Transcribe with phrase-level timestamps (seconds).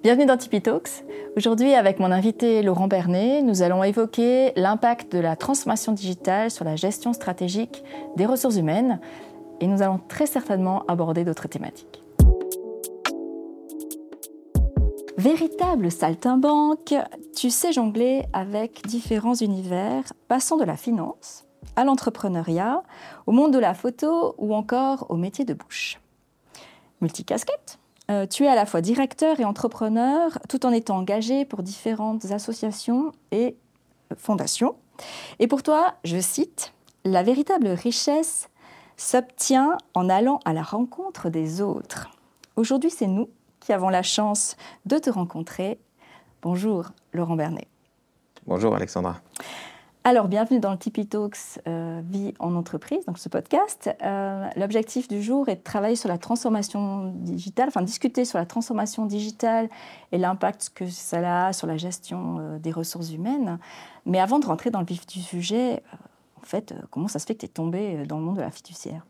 [0.00, 1.04] Bienvenue dans Tipeee Talks.
[1.36, 6.64] Aujourd'hui, avec mon invité Laurent Bernet, nous allons évoquer l'impact de la transformation digitale sur
[6.64, 7.82] la gestion stratégique
[8.14, 9.00] des ressources humaines
[9.60, 12.04] et nous allons très certainement aborder d'autres thématiques.
[15.16, 16.94] Véritable saltimbanque,
[17.36, 21.44] tu sais jongler avec différents univers, passant de la finance
[21.74, 22.84] à l'entrepreneuriat,
[23.26, 26.00] au monde de la photo ou encore au métier de bouche.
[27.00, 27.80] Multicasquette
[28.10, 32.26] euh, tu es à la fois directeur et entrepreneur, tout en étant engagé pour différentes
[32.26, 33.56] associations et
[34.16, 34.76] fondations.
[35.38, 36.72] Et pour toi, je cite,
[37.04, 38.48] La véritable richesse
[38.96, 42.08] s'obtient en allant à la rencontre des autres.
[42.56, 43.28] Aujourd'hui, c'est nous
[43.60, 44.56] qui avons la chance
[44.86, 45.78] de te rencontrer.
[46.42, 47.68] Bonjour, Laurent Bernet.
[48.46, 49.20] Bonjour, Alexandra.
[50.10, 53.90] Alors, bienvenue dans le Tipeee Talks euh, Vie en entreprise, donc ce podcast.
[54.02, 58.46] Euh, l'objectif du jour est de travailler sur la transformation digitale, enfin discuter sur la
[58.46, 59.68] transformation digitale
[60.10, 63.58] et l'impact que ça a sur la gestion euh, des ressources humaines.
[64.06, 65.82] Mais avant de rentrer dans le vif du sujet,
[66.40, 68.50] en fait, comment ça se fait que tu es tombé dans le monde de la
[68.50, 69.04] fiduciaire?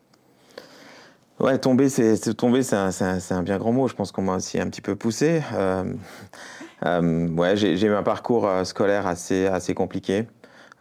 [1.39, 2.35] Ouais, tomber, c'est
[2.73, 2.91] un,
[3.31, 3.87] un, bien grand mot.
[3.87, 5.43] Je pense qu'on m'a aussi un petit peu poussé.
[6.83, 10.27] ouais, j'ai eu un parcours scolaire assez, assez compliqué.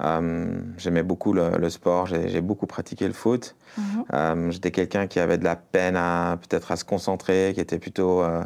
[0.01, 3.55] Euh, j'aimais beaucoup le, sport, j'ai beaucoup pratiqué le foot.
[3.77, 4.05] Mhm.
[4.13, 7.79] Euh, j'étais quelqu'un qui avait de la peine à peut-être à se concentrer, qui était
[7.79, 8.43] plutôt, euh,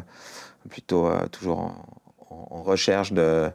[0.68, 1.74] plutôt toujours
[2.30, 3.50] en, recherche de,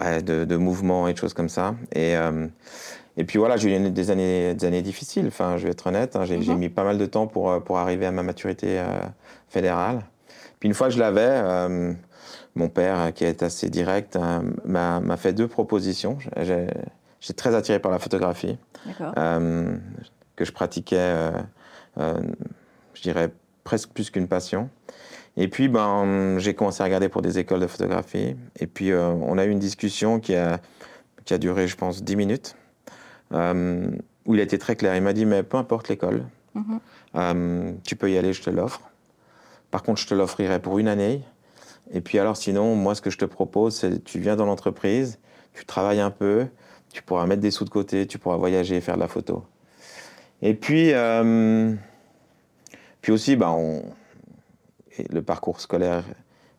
[0.00, 1.74] ouais, de, de, mouvements et de choses comme ça.
[1.94, 2.14] Et,
[3.16, 6.16] et puis voilà, j'ai eu des années, des années difficiles, enfin, je vais être honnête.
[6.16, 6.24] Hein.
[6.24, 6.58] j'ai mhm.
[6.58, 8.82] mis pas mal de temps pour, pour arriver à ma maturité
[9.48, 10.02] fédérale.
[10.58, 11.88] Puis une fois que je l'avais,
[12.54, 14.18] mon père, qui est assez direct,
[14.64, 16.18] m'a fait deux propositions.
[17.20, 18.56] J'étais très attiré par la photographie,
[19.00, 19.76] euh,
[20.36, 21.30] que je pratiquais, euh,
[21.98, 22.20] euh,
[22.94, 23.30] je dirais,
[23.62, 24.70] presque plus qu'une passion.
[25.36, 28.36] Et puis, ben, j'ai commencé à regarder pour des écoles de photographie.
[28.58, 30.60] Et puis, on a eu une discussion qui a,
[31.24, 32.56] qui a duré, je pense, 10 minutes,
[33.32, 34.96] où il a été très clair.
[34.96, 37.80] Il m'a dit, mais peu importe l'école, mhm.
[37.84, 38.80] tu peux y aller, je te l'offre.
[39.70, 41.22] Par contre, je te l'offrirai pour une année.
[41.92, 45.18] Et puis alors, sinon, moi, ce que je te propose, c'est tu viens dans l'entreprise,
[45.54, 46.48] tu travailles un peu,
[46.92, 49.44] tu pourras mettre des sous de côté, tu pourras voyager et faire de la photo.
[50.42, 51.74] Et puis, euh,
[53.00, 53.54] puis aussi, bah,
[55.10, 56.04] le parcours scolaire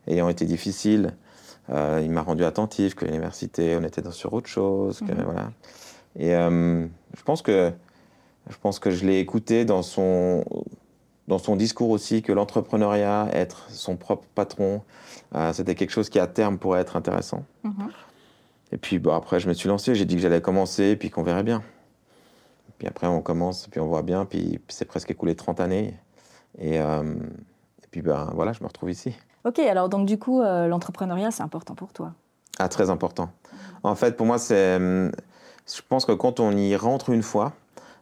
[0.06, 1.14] ayant été difficile,
[1.70, 5.00] euh, il m'a rendu attentif que l'université, on était sur autre chose.
[5.00, 5.22] Que, mhm.
[5.24, 5.52] voilà.
[6.18, 7.72] Et euh, je, pense que,
[8.48, 10.44] je pense que je l'ai écouté dans son,
[11.28, 14.82] dans son discours aussi, que l'entrepreneuriat, être son propre patron,
[15.52, 17.44] c'était quelque chose qui à terme pourrait être intéressant.
[17.64, 17.90] Mhm.
[18.72, 21.22] Et puis bon, après, je me suis lancé, j'ai dit que j'allais commencer, puis qu'on
[21.22, 21.62] verrait bien.
[22.78, 25.94] Puis après, on commence, puis on voit bien, puis c'est presque écoulé 30 années.
[26.58, 27.14] Et, euh,
[27.82, 29.14] et, puis ben, voilà, je me retrouve ici.
[29.44, 32.14] Ok, alors donc du coup, euh, l'entrepreneuriat, c'est important pour toi
[32.58, 33.30] Ah, très important.
[33.82, 34.76] En fait, pour moi, c'est.
[34.76, 35.12] Hum,
[35.66, 37.52] je pense que quand on y rentre une fois,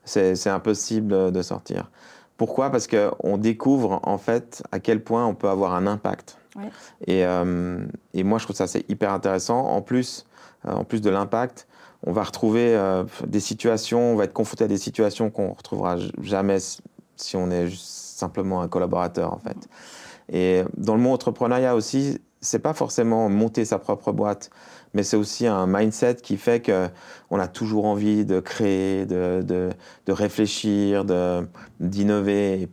[0.05, 1.91] c'est impossible de sortir.
[2.37, 2.71] Pourquoi?
[2.71, 6.39] Parce qu'on découvre en fait à quel point on peut avoir un impact.
[7.07, 9.61] Et, euh, et, moi, je trouve ça c'est hyper intéressant.
[9.61, 10.30] En plus, euh,
[10.67, 11.67] en plus de l'impact,
[12.07, 15.55] on va retrouver euh, des situations, on va être confronté à des situations qu'on ne
[15.55, 16.59] retrouvera jamais
[17.17, 19.69] si on est simplement un collaborateur en fait.
[20.33, 24.51] Et dans le monde entrepreneuriat aussi, c'est pas forcément monter sa propre boîte,
[24.95, 26.89] mais c'est aussi un mindset qui fait que
[27.31, 29.71] on a toujours envie de créer, de, de,
[30.07, 31.05] de réfléchir,
[31.81, 32.69] d'innover.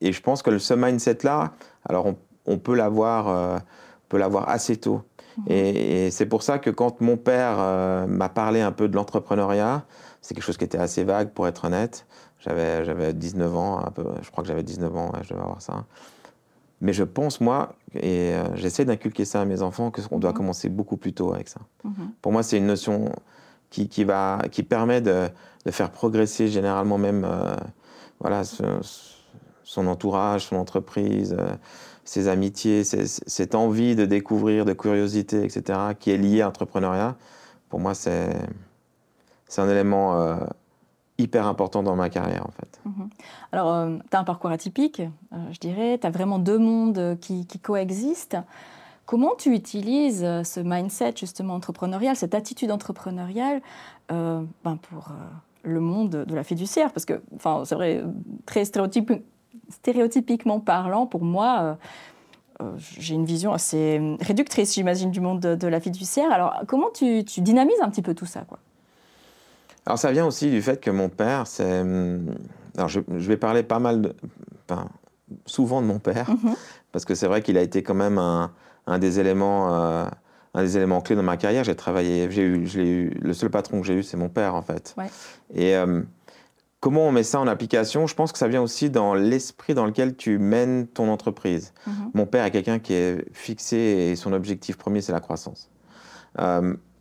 [0.00, 1.52] Et je pense que ce mindset-là,
[1.88, 2.16] alors on,
[2.52, 2.74] euh, peut
[4.18, 5.02] l'avoir assez tôt.
[5.48, 9.84] Et, c'est pour ça que quand mon père euh, m'a parlé un peu de l'entrepreneuriat,
[10.20, 12.06] c'est quelque chose qui était assez vague pour être honnête.
[12.40, 15.62] J'avais, j'avais 19 ans, un peu, je crois que j'avais 19 ans, je devais avoir
[15.62, 15.84] ça.
[16.80, 20.68] Mais je pense, moi, et euh, j'essaie d'inculquer ça à mes enfants, qu'on doit commencer
[20.68, 21.60] beaucoup plus tôt avec ça.
[21.84, 22.10] Mhm.
[22.20, 23.10] Pour moi, c'est une notion
[23.70, 25.28] qui, qui, va, qui permet de,
[25.64, 27.56] de faire progresser généralement même euh,
[28.20, 31.36] voilà, son entourage, son entreprise
[32.06, 37.16] ces amitiés, cette envie de découvrir, de curiosité, etc., qui est liée à l'entrepreneuriat,
[37.68, 38.30] pour moi, c'est
[39.58, 40.36] un élément euh,
[41.18, 42.80] hyper important dans ma carrière, en fait.
[42.84, 43.10] Mhm.
[43.50, 47.18] Alors, euh, tu as un parcours atypique, euh, je dirais, tu as vraiment deux mondes
[47.20, 48.38] qui, coexistent.
[49.04, 53.62] Comment tu utilises ce mindset, justement, entrepreneurial, cette attitude entrepreneuriale
[54.08, 55.08] ben pour
[55.62, 58.02] le monde de la fiduciaire Parce que, enfin, c'est vrai,
[58.46, 59.12] très stéréotype,
[59.70, 61.74] stéréotypiquement parlant, pour moi, euh,
[62.62, 66.30] euh, j'ai une vision assez réductrice, j'imagine, du monde de, la fiduciaire.
[66.32, 68.58] Alors, comment tu, dynamises un petit peu tout ça quoi?
[69.84, 71.80] Alors, ça vient aussi du fait que mon père, c'est.
[71.80, 72.34] Hum,
[72.76, 74.14] alors, je, vais parler pas mal de.
[74.68, 74.88] Enfin,
[75.46, 76.54] souvent de mon père, mhm.
[76.92, 78.52] parce que c'est vrai qu'il a été quand même un,
[78.86, 81.62] un des éléments, un des éléments clés dans ma carrière.
[81.64, 84.54] J'ai travaillé, j'ai eu, je eu, le seul patron que j'ai eu, c'est mon père
[84.54, 84.94] en fait.
[85.54, 85.74] Et
[86.80, 89.86] comment on met ça en application Je pense que ça vient aussi dans l'esprit dans
[89.86, 91.72] lequel tu mènes ton entreprise.
[91.86, 91.92] Mm-hmm.
[92.14, 95.70] Mon père est quelqu'un qui est fixé et son objectif premier, c'est la croissance.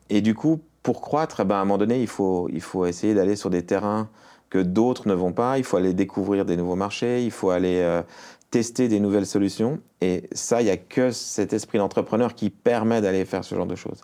[0.09, 2.85] et du coup, pour croître, eh ben, à un moment donné, il faut, il faut
[2.85, 4.07] essayer d'aller sur des terrains
[4.51, 5.57] que d'autres ne vont pas.
[5.57, 8.03] Il faut aller découvrir des nouveaux marchés, il faut aller euh,
[8.51, 9.79] tester des nouvelles solutions.
[10.01, 13.65] Et ça, il n'y a que cet esprit d'entrepreneur qui permet d'aller faire ce genre
[13.65, 14.01] de choses.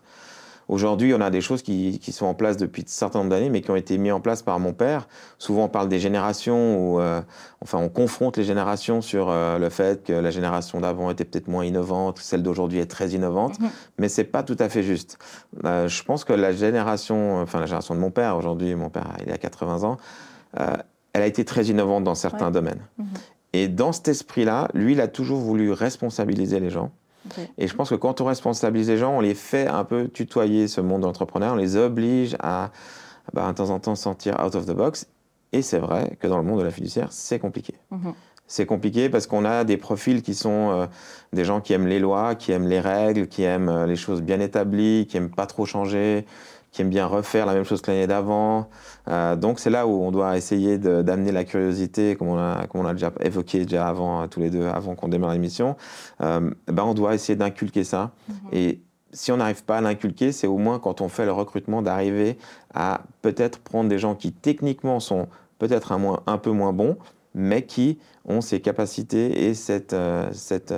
[0.72, 3.60] Aujourd'hui, on a des choses qui, sont en place depuis un certain nombre d'années, mais
[3.60, 5.10] qui ont été mises en place par mon père.
[5.38, 7.22] Souvent, on parle des générations, ou euh,
[7.62, 11.50] enfin, on confronte les générations sur euh, le fait que la génération d'avant était peut-être
[11.50, 13.72] moins innovante, celle d'aujourd'hui est très innovante, mais mhm.
[14.00, 15.18] mais c'est pas tout à fait juste.
[15.66, 19.18] Euh, je pense que la génération, enfin la génération de mon père, aujourd'hui, mon père,
[19.26, 19.98] il a 80 ans,
[20.56, 22.88] elle a été très innovante dans certains domaines.
[22.98, 23.08] Mhm.
[23.52, 26.92] Et dans cet esprit-là, lui, il a toujours voulu responsabiliser les gens.
[27.58, 30.68] Et je pense que quand on responsabilise les gens, on les fait un peu tutoyer
[30.68, 32.72] ce monde d'entrepreneurs, on les oblige à,
[33.34, 35.08] bah, de temps en temps sortir out of the box.
[35.54, 37.76] Et c'est vrai que dans le monde de la fiduciaire, c'est compliqué.
[37.92, 38.14] Mhm.
[38.48, 40.86] C'est compliqué parce qu'on a des profils qui sont euh,
[41.32, 44.22] des gens qui aiment les lois, qui aiment les règles, qui aiment euh, les choses
[44.22, 46.26] bien établies, qui aiment pas trop changer,
[46.72, 48.70] qui aiment bien refaire la même chose que l'année d'avant.
[49.10, 52.82] Euh, donc c'est là où on doit essayer d'amener la curiosité, comme on a, comme
[52.82, 55.76] on a déjà évoqué déjà avant, tous les deux, avant qu'on démarre l'émission.
[56.22, 58.12] Euh, ben on doit essayer d'inculquer ça.
[58.28, 58.36] Mhm.
[58.54, 58.82] Et
[59.12, 62.38] si on n'arrive pas à l'inculquer, c'est au moins quand on fait le recrutement d'arriver
[62.74, 65.28] à peut-être prendre des gens qui techniquement sont
[65.60, 66.98] peut-être un, un peu moins bons,
[67.36, 70.74] mais qui ont ces capacités et cette, euh, cette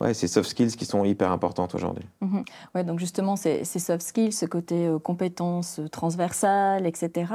[0.00, 2.04] ouais, ces soft skills qui sont hyper importantes aujourd'hui.
[2.20, 2.44] Mhm.
[2.74, 7.32] Ouais, donc justement, ces, soft skills, ce côté euh, compétences euh, transversales, etc.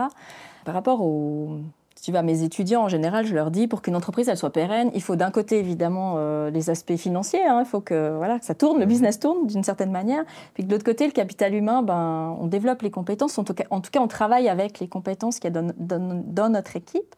[0.65, 1.59] Par rapport aux
[2.03, 4.91] tu vas mes étudiants, en général, je leur dis, pour qu'une entreprise elle soit pérenne,
[4.93, 7.61] il faut d'un côté évidemment euh, les aspects financiers, hein.
[7.61, 8.89] il faut que, voilà, que ça tourne, le mhm.
[8.89, 12.81] business tourne d'une certaine manière, puis de l'autre côté, le capital humain, ben, on développe
[12.81, 15.57] les compétences, en tout cas, en tout cas on travaille avec les compétences qu'il y
[15.57, 17.15] a dans, dans notre équipe.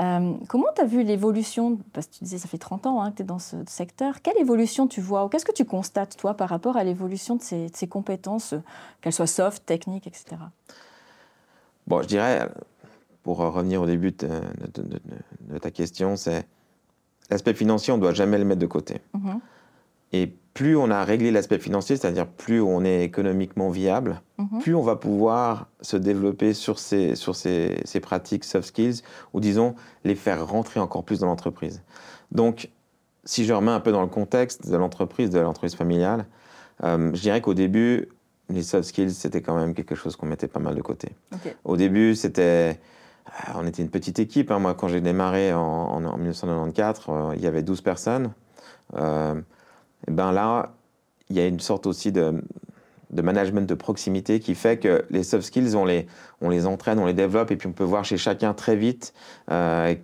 [0.00, 3.12] Euh, comment tu as vu l'évolution Parce que tu disais, ça fait 30 ans hein,
[3.12, 4.22] que tu es dans ce secteur.
[4.22, 7.42] Quelle évolution tu vois Ou qu'est-ce que tu constates, toi, par rapport à l'évolution de
[7.42, 8.54] ces, compétences,
[9.00, 10.36] qu'elles soient soft, techniques, etc.
[11.86, 12.48] Bon, je dirais,
[13.22, 16.46] pour revenir au début de, ta question, c'est
[17.30, 19.00] l'aspect financier, on ne doit jamais le mettre de côté.
[19.14, 19.38] Mm-hmm.
[20.12, 24.60] Et plus on a réglé l'aspect financier, c'est-à-dire plus on est économiquement viable, mhm.
[24.60, 29.02] plus on va pouvoir se développer sur ces, sur ces, ces, pratiques soft skills,
[29.32, 29.74] ou disons
[30.04, 31.82] les faire rentrer encore plus dans l'entreprise.
[32.30, 32.70] Donc,
[33.24, 36.24] si je remets un peu dans le contexte de l'entreprise, de l'entreprise familiale,
[36.84, 38.08] euh, je dirais qu'au début,
[38.48, 41.08] les soft skills, c'était quand même quelque chose qu'on mettait pas mal de côté.
[41.64, 42.78] Au début, c'était...
[43.26, 44.50] Euh, on était une petite équipe.
[44.50, 44.58] Hein.
[44.58, 48.32] Moi, quand j'ai démarré en, en, 1994, euh, il y avait 12 personnes
[50.08, 50.74] et ben là,
[51.30, 52.42] il y a une sorte aussi de,
[53.10, 56.06] management de proximité qui fait que les soft skills, on les,
[56.40, 59.14] on les entraîne, on les développe, et puis on peut voir chez chacun très vite
[59.50, 59.94] euh,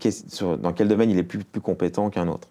[0.58, 2.48] dans quel domaine il est plus, plus compétent qu'un autre.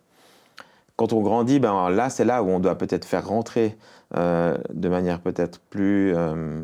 [0.96, 3.78] Quand on grandit, ben là, c'est là où on doit peut-être faire rentrer
[4.18, 6.62] euh, de manière peut-être plus, euh,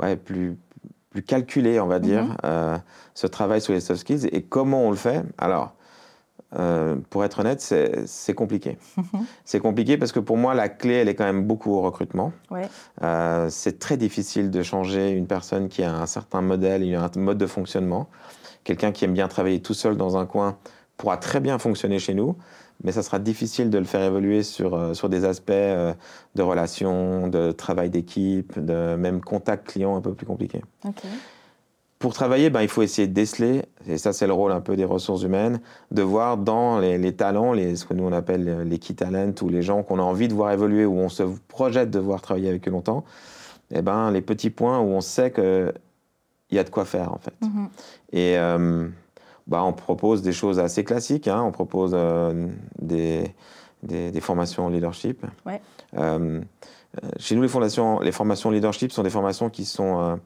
[0.00, 0.56] ouais, plus,
[1.10, 2.80] plus calculée, on va dire, mm-hmm.
[3.14, 4.26] ce travail sur les soft skills.
[4.32, 5.22] Et comment on le fait?
[5.38, 5.74] Alors,
[6.56, 8.78] euh, pour être honnête, c'est compliqué.
[9.44, 12.32] c'est compliqué parce que pour moi, la clé, elle est quand même beaucoup au recrutement.
[13.02, 17.38] Euh, c'est très difficile de changer une personne qui a un certain modèle, un mode
[17.38, 18.08] de fonctionnement.
[18.62, 20.56] Quelqu'un qui aime bien travailler tout seul dans un coin
[20.96, 22.36] pourra très bien fonctionner chez nous,
[22.82, 27.26] mais ça sera difficile de le faire évoluer sur, euh, sur des aspects de relations,
[27.26, 30.62] de travail d'équipe, de même contact client un peu plus compliqué.
[31.98, 34.76] Pour travailler, ben, il faut essayer de déceler, et ça c'est le rôle un peu
[34.76, 35.60] des ressources humaines,
[35.90, 39.48] de voir dans les, talents, les, ce que nous on appelle les key talents, ou
[39.48, 42.48] les gens qu'on a envie de voir évoluer, ou on se projette de voir travailler
[42.48, 43.04] avec eux longtemps,
[43.70, 45.72] eh ben, les petits points où on sait qu'il
[46.50, 47.34] y a de quoi faire en fait.
[47.42, 47.68] Mm-hmm.
[48.12, 48.88] Et euh,
[49.46, 51.42] bah, on propose des choses assez classiques, hein.
[51.42, 52.48] on propose euh,
[52.80, 53.34] des,
[53.82, 55.24] des, formations leadership.
[55.96, 56.40] Euh,
[57.18, 60.18] chez nous, les, fondations, les formations leadership sont des formations qui sont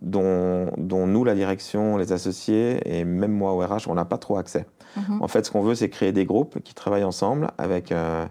[0.00, 4.36] dont, nous, la direction, les associés et même moi au RH, on n'a pas trop
[4.36, 4.66] accès.
[4.96, 5.22] Mhm.
[5.22, 8.26] En fait, ce qu'on veut, c'est créer des groupes qui travaillent ensemble avec, euh,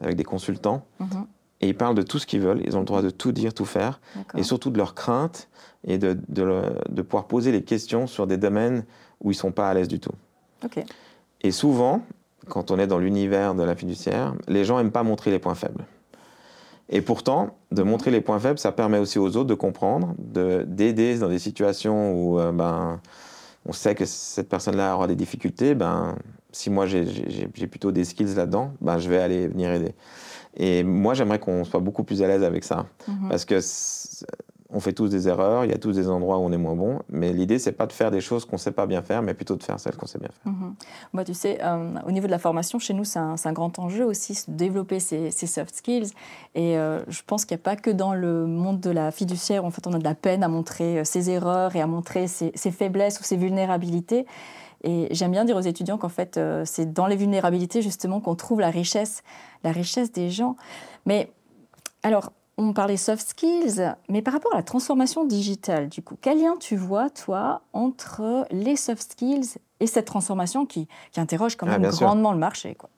[0.00, 0.84] avec des consultants.
[1.00, 1.26] Mhm.
[1.60, 2.62] Et ils parlent de tout ce qu'ils veulent.
[2.66, 4.00] Ils ont le droit de tout dire, tout faire.
[4.36, 5.48] Et surtout de leurs craintes
[5.84, 8.84] et de, de, pouvoir poser les questions sur des domaines
[9.22, 10.12] où ils ne sont pas à l'aise du tout.
[11.42, 12.02] Et souvent,
[12.48, 15.54] quand on est dans l'univers de la fiduciaire, les gens n'aiment pas montrer les points
[15.54, 15.86] faibles.
[16.88, 21.18] Et pourtant, de montrer les points faibles, ça permet aussi aux autres de comprendre, d'aider
[21.18, 23.00] dans des situations où euh, ben,
[23.64, 25.74] on sait que cette personne-là aura des difficultés.
[25.74, 26.16] Ben,
[26.52, 27.06] si moi j'ai
[27.48, 29.94] plutôt des skills là-dedans, ben, je vais aller venir aider.
[30.56, 32.86] Et moi, j'aimerais qu'on soit beaucoup plus à l'aise avec ça.
[33.08, 33.28] Mhm.
[33.28, 33.60] Parce que
[34.70, 36.74] on fait tous des erreurs, il y a tous des endroits où on est moins
[36.74, 39.34] bon, mais l'idée, c'est pas de faire des choses qu'on sait pas bien faire, mais
[39.34, 40.52] plutôt de faire celles qu'on sait bien faire.
[41.12, 44.04] Moi, tu sais, euh, au niveau de la formation, chez nous, c'est un, grand enjeu
[44.04, 46.10] aussi, de développer ces, soft skills.
[46.54, 49.64] Et euh, je pense qu'il n'y a pas que dans le monde de la fiduciaire,
[49.64, 51.86] où en fait, on a de la peine à montrer euh, ses erreurs et à
[51.86, 54.26] montrer ses, faiblesses ou ses vulnérabilités.
[54.82, 58.60] Et j'aime bien dire aux étudiants qu'en fait, c'est dans les vulnérabilités, justement, qu'on trouve
[58.60, 59.22] la richesse,
[59.64, 60.56] la richesse des gens.
[61.06, 61.32] Mais
[62.02, 66.40] alors, on parlait soft skills, mais par rapport à la transformation digitale, du coup, quel
[66.40, 71.78] lien tu vois, toi, entre les soft skills et cette transformation qui, interroge quand ah,
[71.78, 72.88] même grandement le marché quoi?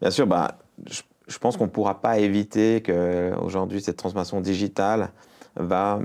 [0.00, 5.10] Bien sûr, bah, je, pense qu'on ne pourra pas éviter qu'aujourd'hui, cette transformation digitale
[5.56, 6.00] va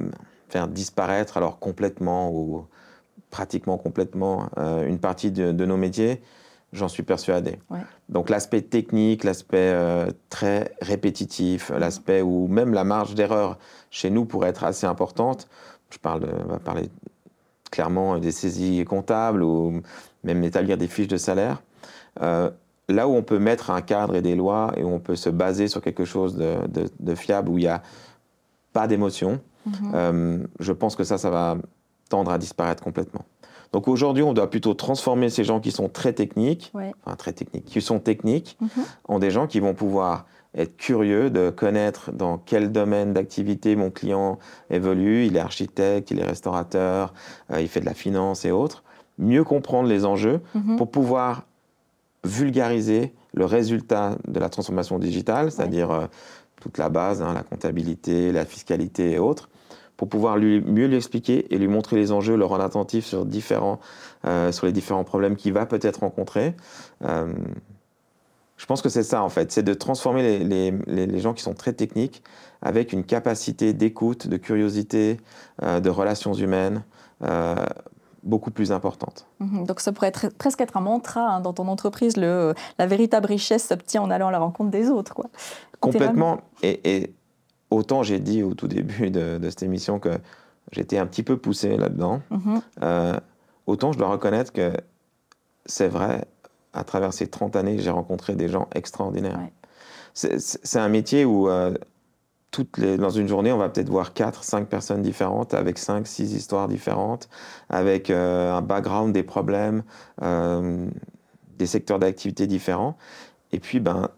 [0.50, 2.66] faire disparaître alors complètement ou
[3.30, 6.22] pratiquement complètement euh, une partie de, de nos métiers.
[6.74, 7.60] J'en suis persuadé.
[8.10, 11.78] Donc l'aspect technique, l'aspect euh, très répétitif, mhm.
[11.78, 13.58] l'aspect où même la marge d'erreur
[13.90, 15.48] chez nous pourrait être assez importante.
[15.90, 16.90] Je parle de, on va parler
[17.72, 19.82] clairement des saisies comptables ou
[20.24, 21.62] même établir des fiches de salaire.
[22.22, 22.50] Euh,
[22.90, 25.30] là où on peut mettre un cadre et des lois et où on peut se
[25.30, 27.82] baser sur quelque chose de, fiable, où il n'y a
[28.74, 29.74] pas d'émotion, mhm.
[29.94, 31.58] euh, je pense que ça, ça va
[32.10, 33.26] tendre à disparaître complètement.
[33.74, 37.66] Donc aujourd'hui, on doit plutôt transformer ces gens qui sont très techniques, enfin très techniques,
[37.66, 38.70] qui sont techniques, mhm.
[39.08, 43.92] en des gens qui vont pouvoir être curieux de connaître dans quel domaine d'activité mon
[43.92, 45.26] client évolue.
[45.26, 47.14] Il est architecte, il est restaurateur,
[47.52, 48.84] euh, il fait de la finance et autres.
[49.20, 50.78] Mieux comprendre les enjeux mhm.
[50.78, 51.44] pour pouvoir
[52.24, 56.08] vulgariser le résultat de la transformation digitale, c'est-à-dire euh,
[56.60, 59.50] toute la base, hein, la comptabilité, la fiscalité et autres,
[59.98, 63.26] pour pouvoir lui, mieux lui expliquer et lui montrer les enjeux, le rendre attentif sur,
[63.26, 63.80] différents,
[64.26, 66.56] euh, sur les différents problèmes qu'il va peut-être rencontrer.
[67.04, 67.34] Euh,
[68.56, 71.44] je pense que c'est ça en fait, c'est de transformer les, les, les, gens qui
[71.44, 72.24] sont très techniques
[72.62, 75.20] avec une capacité d'écoute, de curiosité,
[75.62, 76.84] euh, de relations humaines
[78.24, 79.26] beaucoup plus importante.
[79.40, 79.66] Mhm.
[79.66, 83.28] donc ça pourrait être, presque être un mantra hein, dans ton entreprise, le, la véritable
[83.28, 85.14] richesse s'obtient en allant à la rencontre des autres.
[85.14, 85.30] Quoi.
[85.80, 86.42] Complètement.
[86.62, 87.14] Et, et,
[87.70, 90.18] autant j'ai dit au tout début de, cette émission que
[90.72, 92.62] j'étais un petit peu poussé là-dedans, mhm.
[92.84, 93.20] euh,
[93.66, 94.74] autant je dois reconnaître que
[95.66, 96.26] c'est vrai,
[96.74, 99.40] à travers ces 30 années, j'ai rencontré des gens extraordinaires.
[100.14, 101.74] C'est un métier où euh,
[102.52, 106.08] toutes les, dans une journée, on va peut-être voir 4, 5 personnes différentes, avec 5,
[106.08, 107.30] 6 histoires différentes,
[107.70, 109.84] avec euh, un background, des problèmes,
[110.22, 112.98] des secteurs d'activité différents.
[113.52, 114.10] Et puis, ben,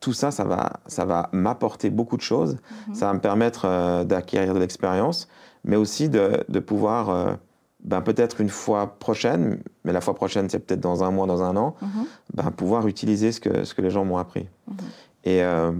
[0.00, 2.56] tout ça, ça va, ça va m'apporter beaucoup de choses.
[2.88, 2.94] Mhm.
[2.94, 5.28] Ça va me permettre euh, d'acquérir de l'expérience,
[5.64, 7.34] mais aussi de, de pouvoir, euh,
[7.82, 11.42] ben, peut-être une fois prochaine, mais la fois prochaine, c'est peut-être dans un mois, dans
[11.42, 12.06] un an, mhm.
[12.34, 14.48] ben, pouvoir utiliser ce que, ce que les gens m'ont appris.
[14.68, 14.76] Mhm.
[15.24, 15.72] Et euh,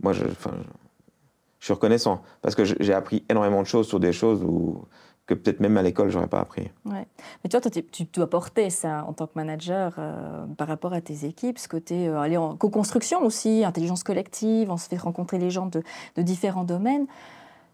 [0.00, 4.42] moi, je, je suis reconnaissant parce que j'ai appris énormément de choses sur des choses
[4.42, 4.84] où
[5.26, 6.70] que peut-être même à l'école, j'aurais pas appris.
[6.84, 7.06] Ouais.
[7.42, 11.00] Mais tu vois, tu dois porter ça en tant que manager euh, par rapport à
[11.00, 15.38] tes équipes, ce côté euh, aller en co-construction aussi, intelligence collective, on se fait rencontrer
[15.38, 15.82] les gens de,
[16.16, 17.06] de différents domaines.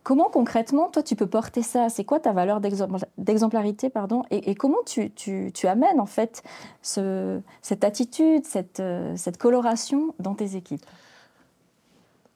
[0.02, 1.88] Comment concrètement, toi, tu peux porter ça?
[1.88, 2.60] C'est quoi ta valeur
[3.18, 4.22] d'exemplarité pardon?
[4.30, 6.42] Et, et, comment tu, tu, tu, amènes en fait
[6.80, 10.84] ce, cette attitude, cette, euh, cette coloration dans tes équipes?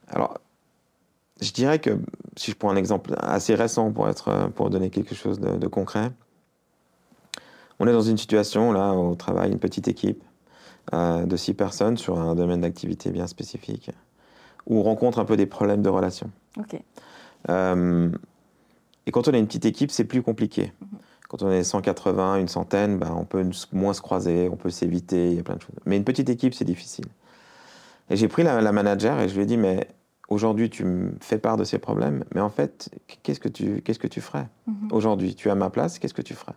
[0.08, 0.38] Alors,
[1.40, 1.98] je dirais que,
[2.36, 6.12] si je prends un exemple assez récent pour, être, pour donner quelque chose de, concret,
[7.78, 10.22] on est dans une situation, là, au travail, une petite équipe
[10.92, 13.90] euh, de six personnes sur un domaine d'activité bien spécifique,
[14.66, 16.30] où on rencontre un peu des problèmes de relations.
[17.48, 18.10] Euh,
[19.06, 20.72] et quand on est une petite équipe, c'est plus compliqué.
[20.80, 20.98] Mhm.
[21.28, 25.30] Quand on est 180, une centaine, ben, on peut moins se croiser, on peut s'éviter,
[25.30, 25.74] il y a plein de choses.
[25.86, 27.06] Mais une petite équipe, c'est difficile.
[28.10, 29.88] Et j'ai pris la, la, manager et je lui ai dit, mais
[30.32, 32.90] aujourd'hui tu me fais part de ces problèmes, mais en fait,
[33.22, 34.88] qu'est-ce que tu, qu'est-ce que tu ferais mhm.
[34.90, 36.54] Aujourd'hui, tu es à ma place, qu'est-ce que tu ferais?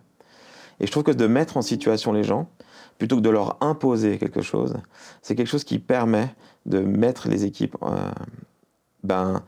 [0.80, 2.48] Et je trouve que de mettre en situation les gens,
[2.98, 4.76] plutôt que de leur imposer quelque chose,
[5.22, 6.34] c'est quelque chose qui permet
[6.66, 7.76] de mettre les équipes.
[7.82, 8.10] Euh,
[9.04, 9.42] ben,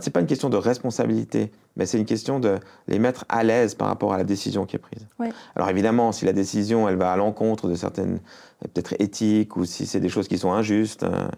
[0.00, 3.74] c'est pas une question de responsabilité, mais c'est une question de les mettre à l'aise
[3.74, 5.06] par rapport à la décision qui est prise.
[5.54, 8.20] Alors évidemment, si la décision elle va à l'encontre de certaines
[8.60, 11.28] peut-être éthiques ou si c'est des choses qui sont injustes, euh,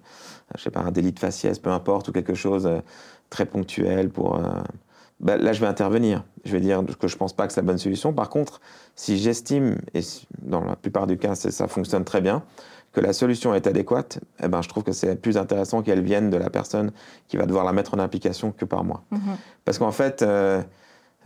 [0.56, 2.80] je sais pas un délit de faciès, peu importe, ou quelque chose euh,
[3.30, 4.48] très ponctuel pour euh,
[5.18, 6.24] ben, là je vais intervenir.
[6.44, 8.12] Je vais dire que je pense pas que c'est la bonne solution.
[8.12, 8.60] Par contre,
[8.94, 10.00] si j'estime et
[10.42, 12.44] dans la plupart du cas ça fonctionne très bien,
[12.96, 16.30] que la solution est adéquate, eh ben, je trouve que c'est plus intéressant qu'elle vienne
[16.30, 16.92] de la personne
[17.28, 19.02] qui va devoir la mettre en application que par moi.
[19.10, 19.36] Mhm.
[19.66, 20.62] Parce qu'en fait, euh,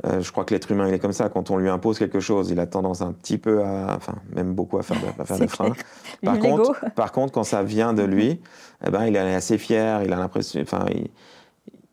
[0.05, 1.29] euh, je crois que l'être humain, il est comme ça.
[1.29, 4.53] Quand on lui impose quelque chose, il a tendance un petit peu à, enfin, même
[4.53, 5.73] beaucoup à faire, à faire des freins.
[6.25, 8.41] Par contre, par contre, quand ça vient de lui,
[8.85, 10.03] eh ben, il est assez fier.
[10.03, 10.87] Il a l'impression, enfin,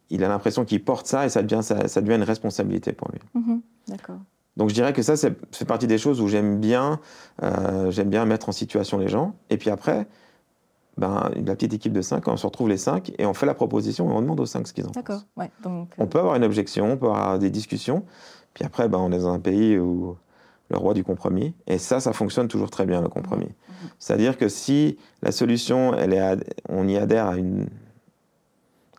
[0.09, 3.19] il, a l'impression qu'il porte ça et ça devient, ça, devient une responsabilité pour lui.
[3.35, 3.61] Mhm.
[3.89, 4.17] D'accord.
[4.57, 6.99] Donc je dirais que ça, c'est fait partie des choses où j'aime bien,
[7.43, 9.35] euh, j'aime bien mettre en situation les gens.
[9.49, 10.07] Et puis après,
[10.97, 13.53] ben, la petite équipe de 5, on se retrouve les 5 et on fait la
[13.53, 14.95] proposition et on demande aux 5 ce qu'ils en pensent.
[14.95, 15.21] D'accord.
[15.37, 15.89] Ouais, donc...
[15.99, 18.03] On peut avoir une objection, on peut avoir des discussions.
[18.55, 20.17] Puis après, ben, on est dans un pays où
[20.69, 21.53] le roi du compromis.
[21.67, 23.45] Et ça, ça fonctionne toujours très bien, le compromis.
[23.45, 23.89] Mhm.
[23.99, 27.67] C'est-à-dire que si la solution, elle est on y adhère à une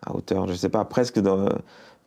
[0.05, 1.49] à hauteur, je ne sais pas, presque dans,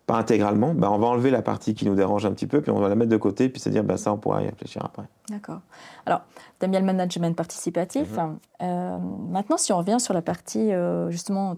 [0.06, 2.70] pas intégralement, ben on va enlever la partie qui nous dérange un petit peu, puis
[2.70, 4.84] on va la mettre de côté, puis se dire, ben ça, on pourra y réfléchir
[4.84, 5.04] après.
[5.32, 5.60] D'accord.
[6.04, 6.20] Alors,
[6.60, 8.18] tu bien le management participatif.
[8.18, 8.38] Mhm.
[8.60, 8.98] Euh,
[9.30, 11.56] maintenant, si on revient sur la partie, euh, justement,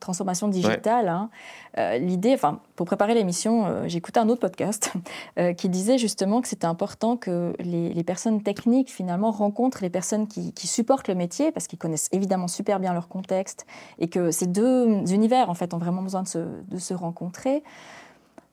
[0.00, 1.30] transformation digitale, hein,
[1.78, 4.92] euh, l'idée, enfin, pour préparer l'émission, écouté un autre podcast
[5.56, 10.66] qui disait justement que c'était important que les, personnes techniques, finalement, rencontrent les personnes qui,
[10.66, 13.64] supportent le métier, parce qu'ils connaissent évidemment super bien leur contexte,
[14.00, 17.62] et que ces deux univers, en fait, ont vraiment besoin de se, de se rencontrer.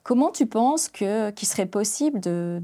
[0.03, 2.61] Comment tu penses que, qu'il serait possible de,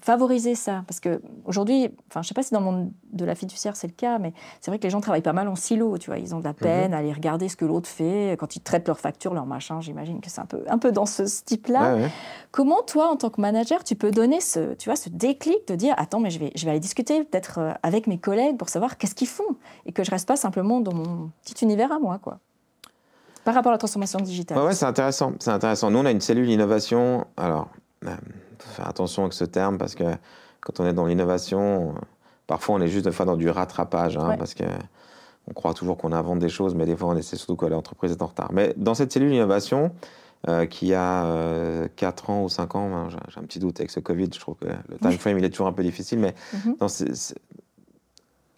[0.00, 0.84] favoriser ça?
[0.86, 3.88] Parce qu'aujourd'hui, enfin, je ne sais pas si dans le monde de la fiduciaire c'est
[3.88, 5.98] le cas, mais c'est vrai que les gens travaillent pas mal en silo.
[5.98, 6.94] Tu vois, ils ont de la peine mhm.
[6.94, 9.80] à aller regarder ce que l'autre fait quand ils traitent leurs factures, leurs machins.
[9.80, 11.96] J'imagine que c'est un peu, un peu dans ce type-là.
[12.52, 15.74] Comment toi, en tant que manager, tu peux donner ce, tu vois, ce déclic de
[15.74, 18.68] dire attends, mais je vais, je vais aller discuter peut-être euh, avec mes collègues pour
[18.68, 21.98] savoir qu'est-ce qu'ils font et que je reste pas simplement dans mon petit univers à
[21.98, 22.38] moi, quoi?
[23.46, 24.58] Par rapport à la transformation digitale.
[24.58, 25.34] Ouais, c'est intéressant.
[25.38, 25.88] C'est intéressant.
[25.88, 27.28] Nous, on a une cellule innovation.
[27.36, 27.68] Alors,
[28.02, 28.16] il euh,
[28.58, 30.02] faut faire attention avec ce terme parce que
[30.60, 31.94] quand on est dans l'innovation,
[32.48, 34.64] parfois on est juste fois dans du rattrapage hein, parce que
[35.48, 38.10] on croit toujours qu'on invente des choses, mais des fois on essaie surtout que l'entreprise
[38.10, 38.50] est en retard.
[38.52, 39.92] Mais dans cette cellule innovation,
[40.48, 43.92] euh, qui a 4 euh, ans ou 5 ans, hein, j'ai un petit doute avec
[43.92, 46.34] ce Covid, je trouve que le time frame il est toujours un peu difficile, mais
[46.52, 46.74] mhm.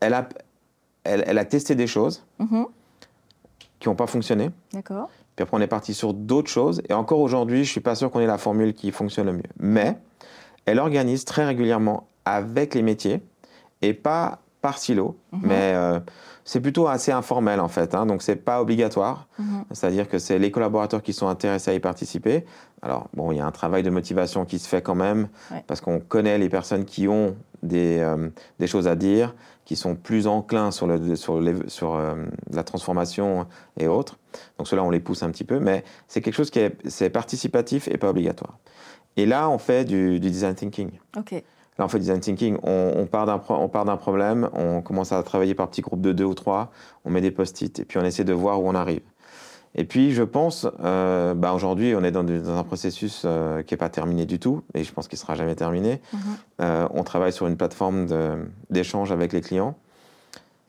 [0.01, 0.27] Elle, a,
[1.05, 2.25] elle, a testé des choses.
[2.39, 2.69] Mhm
[3.79, 4.51] qui n'ont pas fonctionné.
[4.73, 5.09] D'accord.
[5.37, 6.83] Puis après, on est parti sur d'autres choses.
[6.89, 9.35] Et encore aujourd'hui, je ne suis pas sûr qu'on ait la formule qui fonctionne le
[9.35, 9.43] mieux.
[9.59, 9.97] Mais
[10.67, 13.23] elle organise très régulièrement avec les métiers
[13.81, 15.17] et pas par silo.
[15.33, 15.41] Mhm.
[15.45, 16.01] Mais euh,
[16.45, 17.95] c'est plutôt assez informel en fait.
[17.95, 19.29] Hein, donc, ce n'est pas obligatoire.
[19.39, 19.65] Mhm.
[19.71, 22.45] C'est-à-dire que c'est les collaborateurs qui sont intéressés à y participer.
[22.83, 25.29] Alors, bon, il y a un travail de motivation qui se fait quand même
[25.67, 29.35] parce qu'on connaît les personnes qui ont des, euh, des choses à dire,
[29.69, 32.15] qui sont plus enclins sur, le, sur, sur euh,
[32.51, 33.47] la transformation
[33.79, 34.19] et autres.
[34.57, 37.87] Donc cela, on les pousse un petit peu, mais c'est quelque chose qui est, participatif
[37.87, 38.57] et pas obligatoire.
[39.19, 40.93] Et là, on fait du, design thinking.
[41.77, 42.57] Là, on fait du design thinking.
[42.63, 46.35] On, on part d'un problème, on commence à travailler par petits groupes de deux ou
[46.35, 46.73] trois,
[47.05, 49.03] on met des post-it, et puis on essaie de voir où on arrive.
[49.75, 53.79] Et puis, je pense, euh, bah aujourd'hui, on est dans, un processus euh, qui n'est
[53.79, 56.01] pas terminé du tout, et je pense qu'il ne sera jamais terminé.
[56.13, 56.21] Mhm.
[56.61, 58.07] Euh, on travaille sur une plateforme
[58.71, 59.77] d'échange avec les clients.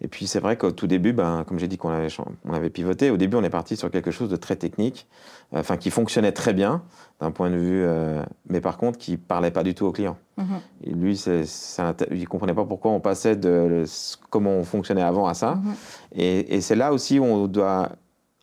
[0.02, 2.08] Et puis, c'est vrai qu'au tout début, ben, comme j'ai dit qu'on avait,
[2.46, 5.08] on avait pivoté, au début, on est parti sur quelque chose de très technique,
[5.52, 6.84] enfin, qui fonctionnait très bien
[7.20, 7.86] d'un point de vue,
[8.48, 10.18] mais par contre, qui ne parlait pas du tout aux clients.
[10.38, 10.46] Mhm.
[10.86, 13.84] Et lui, il ne comprenait pas pourquoi on passait de
[14.30, 15.56] comment on fonctionnait avant à ça.
[15.56, 15.74] Mhm.
[16.14, 17.90] Et, et c'est là aussi où on doit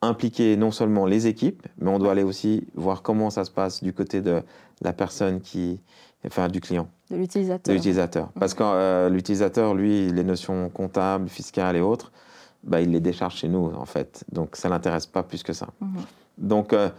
[0.02, 3.82] impliquer non seulement les équipes, mais on doit aller aussi voir comment ça se passe
[3.82, 4.42] du côté de
[4.82, 5.80] la personne qui,
[6.26, 6.88] enfin du client.
[7.10, 7.72] De l'utilisateur.
[7.72, 8.28] De l'utilisateur.
[8.38, 12.12] Parce que euh, l'utilisateur, lui, les notions comptables, fiscales et autres,
[12.62, 14.24] bah, il les décharge chez nous, en fait.
[14.32, 15.68] Donc ça ne l'intéresse pas plus que ça.
[15.80, 15.88] Mhm.
[16.38, 16.90] Donc euh,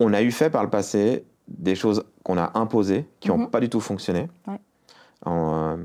[0.00, 3.50] on a eu fait par le passé des choses qu'on a imposées, qui n'ont mhm.
[3.50, 4.28] pas du tout fonctionné.
[5.26, 5.76] Euh,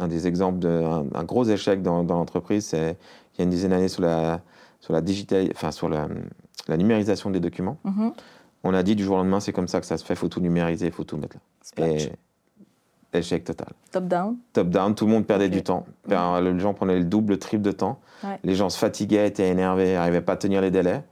[0.00, 2.96] un des exemples d'un un gros échec dans, dans l'entreprise, c'est
[3.34, 4.40] il y a une dizaine d'années sur la
[4.88, 6.08] sur la, digital, enfin, sur la,
[6.66, 7.76] la, numérisation des documents.
[7.84, 8.12] Mhm.
[8.64, 10.16] On a dit du jour au lendemain, c'est comme ça que ça se fait, il
[10.16, 11.36] faut tout numériser, il faut tout mettre
[11.76, 11.86] là.
[11.86, 12.10] Et
[13.12, 13.68] échec total.
[13.92, 15.84] Top-down Top-down, tout le monde perdait du temps.
[16.08, 18.00] Les gens prenaient le double, le triple de temps.
[18.44, 21.04] Les gens se fatiguaient, étaient énervés, n'arrivaient pas à tenir les délais.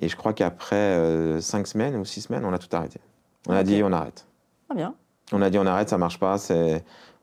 [0.00, 3.00] Et je crois qu'après euh, cinq semaines ou six semaines, on a tout arrêté.
[3.48, 4.26] On a dit on arrête.
[4.70, 4.94] Ah bien.
[5.32, 6.36] On a dit on arrête, ça marche pas,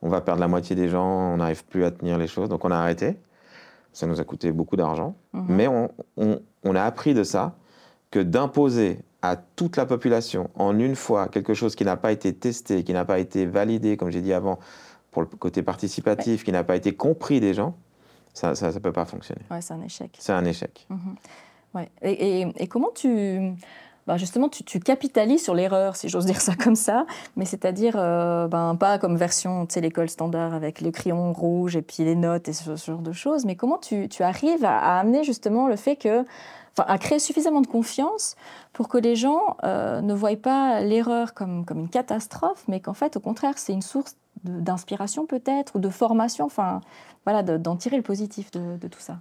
[0.02, 2.50] on va perdre la moitié des gens, on n'arrive plus à tenir les choses.
[2.50, 3.17] Donc on a arrêté.
[3.93, 5.15] Ça nous a coûté beaucoup d'argent.
[5.34, 5.45] Mhm.
[5.49, 7.56] Mais on, a appris de ça
[8.10, 12.34] que d'imposer à toute la population en une fois quelque chose qui n'a pas été
[12.34, 14.60] testé, qui n'a pas été validé, comme j'ai dit avant,
[15.12, 17.75] pour le côté participatif, qui n'a pas été compris des gens,
[18.34, 19.41] ça ne peut pas fonctionner.
[19.51, 20.17] Ouais, c'est un échec.
[20.19, 20.88] C'est un échec.
[20.89, 21.15] Mhm.
[21.73, 21.89] Ouais.
[22.01, 23.56] et, comment tu
[24.08, 28.48] ben justement, tu, capitalises sur l'erreur, si j'ose dire ça comme ça, mais c'est-à-dire euh,
[28.48, 32.16] ben, pas comme version, tu sais, l'école standard avec le crayon rouge et puis les
[32.16, 35.96] notes et ce, genre de choses, mais comment tu, arrives à, amener justement le fait
[35.96, 36.26] que
[36.78, 38.36] à créer suffisamment de confiance
[38.72, 42.94] pour que les gens euh, ne voient pas l'erreur comme, comme une catastrophe, mais qu'en
[42.94, 46.82] fait, au contraire, c'est une source d'inspiration peut-être, ou de formation, enfin,
[47.26, 49.20] voilà, d'en tirer le positif de, tout ça?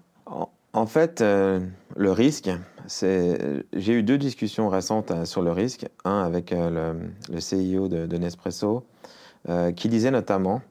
[0.73, 1.61] En, fait, euh,
[1.97, 2.51] le risque,
[2.87, 3.65] c'est.
[3.73, 5.87] J'ai eu deux discussions récentes euh, sur le risque.
[6.05, 8.85] Un avec le, le, CIO de, Nespresso,
[9.77, 10.63] qui disait notamment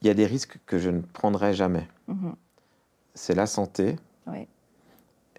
[0.00, 1.88] il y a des risques que je ne prendrai jamais.
[2.06, 2.34] Mhm.
[3.14, 3.96] C'est la santé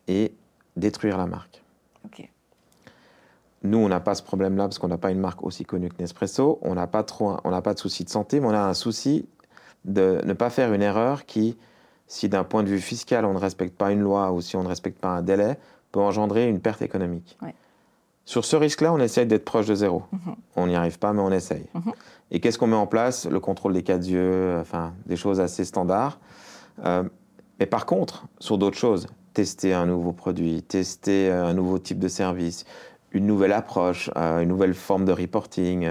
[0.08, 0.34] et
[0.76, 1.62] détruire la marque.
[3.62, 6.02] Nous, on n'a pas ce problème-là parce qu'on n'a pas une marque aussi connue que
[6.02, 6.60] Nespresso.
[6.62, 8.74] On n'a pas, trop, on n'a pas de souci de santé, mais on a un
[8.74, 9.28] souci
[9.84, 11.58] de ne pas faire une erreur qui,
[12.10, 14.64] si d'un point de vue fiscal, on ne respecte pas une loi ou si on
[14.64, 15.58] ne respecte pas un délai,
[15.92, 17.38] peut engendrer une perte économique.
[18.26, 20.04] Sur ce risque-là, on essaye d'être proche de zéro.
[20.12, 20.36] Mhm.
[20.56, 21.66] On n'y arrive pas, mais on essaye.
[21.74, 21.94] Mhm.
[22.32, 23.28] Et qu'est-ce qu'on met en place?
[23.28, 26.20] Le contrôle des cas d'yeux, enfin, des choses assez standards.
[26.84, 27.04] Euh,
[27.60, 32.00] mais par contre, sur d'autres choses, tester un nouveau produit, tester euh, un nouveau type
[32.00, 32.66] de service,
[33.12, 35.88] une nouvelle approche, euh, une nouvelle forme de reporting.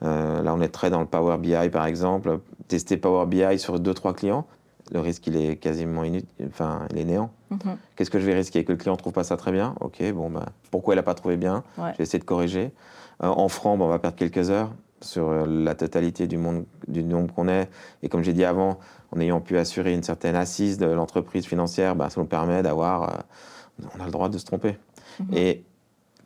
[0.00, 2.40] là, on est très dans le Power BI, par exemple.
[2.66, 4.46] Tester Power BI sur deux, trois clients,
[4.92, 7.30] le risque, il est quasiment inutile, enfin, il est néant.
[7.50, 7.76] Mhm.
[7.96, 8.64] Qu'est-ce que je vais risquer?
[8.64, 9.74] Que le client ne trouve pas ça très bien?
[9.80, 11.64] Ok, bon, bah, pourquoi il n'a pas trouvé bien?
[11.78, 12.72] Je vais essayer de corriger.
[13.20, 14.70] en franc, bah, on va perdre quelques heures
[15.04, 17.68] sur euh, la totalité du, monde, du nombre qu'on est.
[18.02, 18.78] Et comme j'ai dit avant,
[19.14, 23.02] en ayant pu assurer une certaine assise de l'entreprise financière, bah, ça nous permet d'avoir.
[23.02, 24.78] Euh, on a le droit de se tromper.
[25.20, 25.26] Mhm.
[25.34, 25.64] Et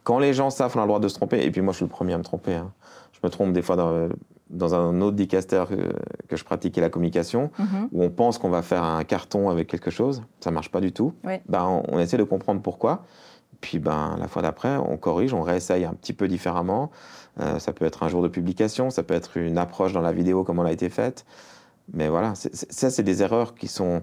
[0.05, 1.79] quand les gens savent qu'on a le droit de se tromper, et puis moi je
[1.79, 2.72] suis le premier à me tromper, hein.
[3.12, 4.09] je me trompe des fois dans,
[4.50, 5.64] dans un autre dicaster
[6.28, 7.88] que, je pratique, la communication, mhm.
[7.92, 10.92] où on pense qu'on va faire un carton avec quelque chose, ça marche pas du
[10.92, 11.14] tout.
[11.48, 13.04] Bah, on, on, essaie de comprendre pourquoi.
[13.61, 16.90] Puis ben, la fois d'après, on corrige, on réessaye un petit peu différemment.
[17.40, 20.12] Euh, ça peut être un jour de publication, ça peut être une approche dans la
[20.12, 21.26] vidéo comme elle a été faite.
[21.92, 24.02] Mais voilà, ça, c'est des erreurs qui sont.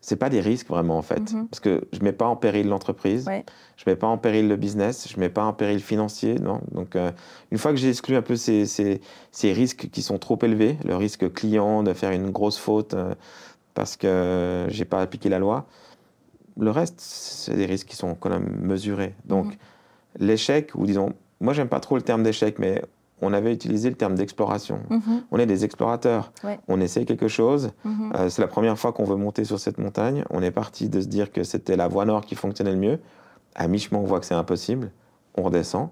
[0.00, 1.32] C'est pas des risques vraiment en fait.
[1.32, 1.48] Mhm.
[1.48, 3.42] Parce que je mets pas en péril l'entreprise, je
[3.76, 6.36] je mets pas en péril le business, je mets pas en péril financier.
[6.36, 7.10] Non Donc, euh,
[7.50, 9.00] une fois que j'ai exclu un peu ces, ces,
[9.32, 13.14] ces, risques qui sont trop élevés, le risque client de faire une grosse faute euh,
[13.74, 15.66] parce que j'ai pas appliqué la loi,
[16.58, 19.14] le reste, c'est des risques qui sont quand même mesurés.
[19.24, 19.56] Donc, mhm.
[20.20, 22.82] l'échec, ou disons, moi, j'aime pas trop le terme d'échec, mais
[23.22, 24.80] on avait utilisé le terme d'exploration.
[24.90, 25.22] Mhm.
[25.30, 26.32] On est des explorateurs.
[26.68, 27.70] On essaie quelque chose.
[27.84, 28.12] Mhm.
[28.14, 30.24] Euh, c'est la première fois qu'on veut monter sur cette montagne.
[30.30, 33.00] On est parti de se dire que c'était la voie nord qui fonctionnait le mieux.
[33.54, 34.90] À mi-chemin, on voit que c'est impossible.
[35.34, 35.88] On redescend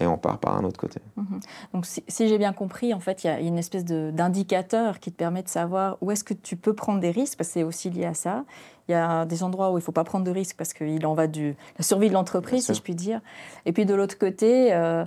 [0.00, 1.00] et on part par un autre côté.
[1.16, 1.40] Mhm.
[1.72, 5.16] Donc si, j'ai bien compris, en fait, il y a une espèce d'indicateur qui te
[5.16, 7.90] permet de savoir où est-ce que tu peux prendre des risques, parce que c'est aussi
[7.90, 8.44] lié à ça.
[8.88, 11.06] Il y a des endroits où il ne faut pas prendre de risques parce qu'il
[11.06, 13.20] en va de la survie de l'entreprise, si je puis dire.
[13.64, 15.04] Et puis de l'autre côté, euh,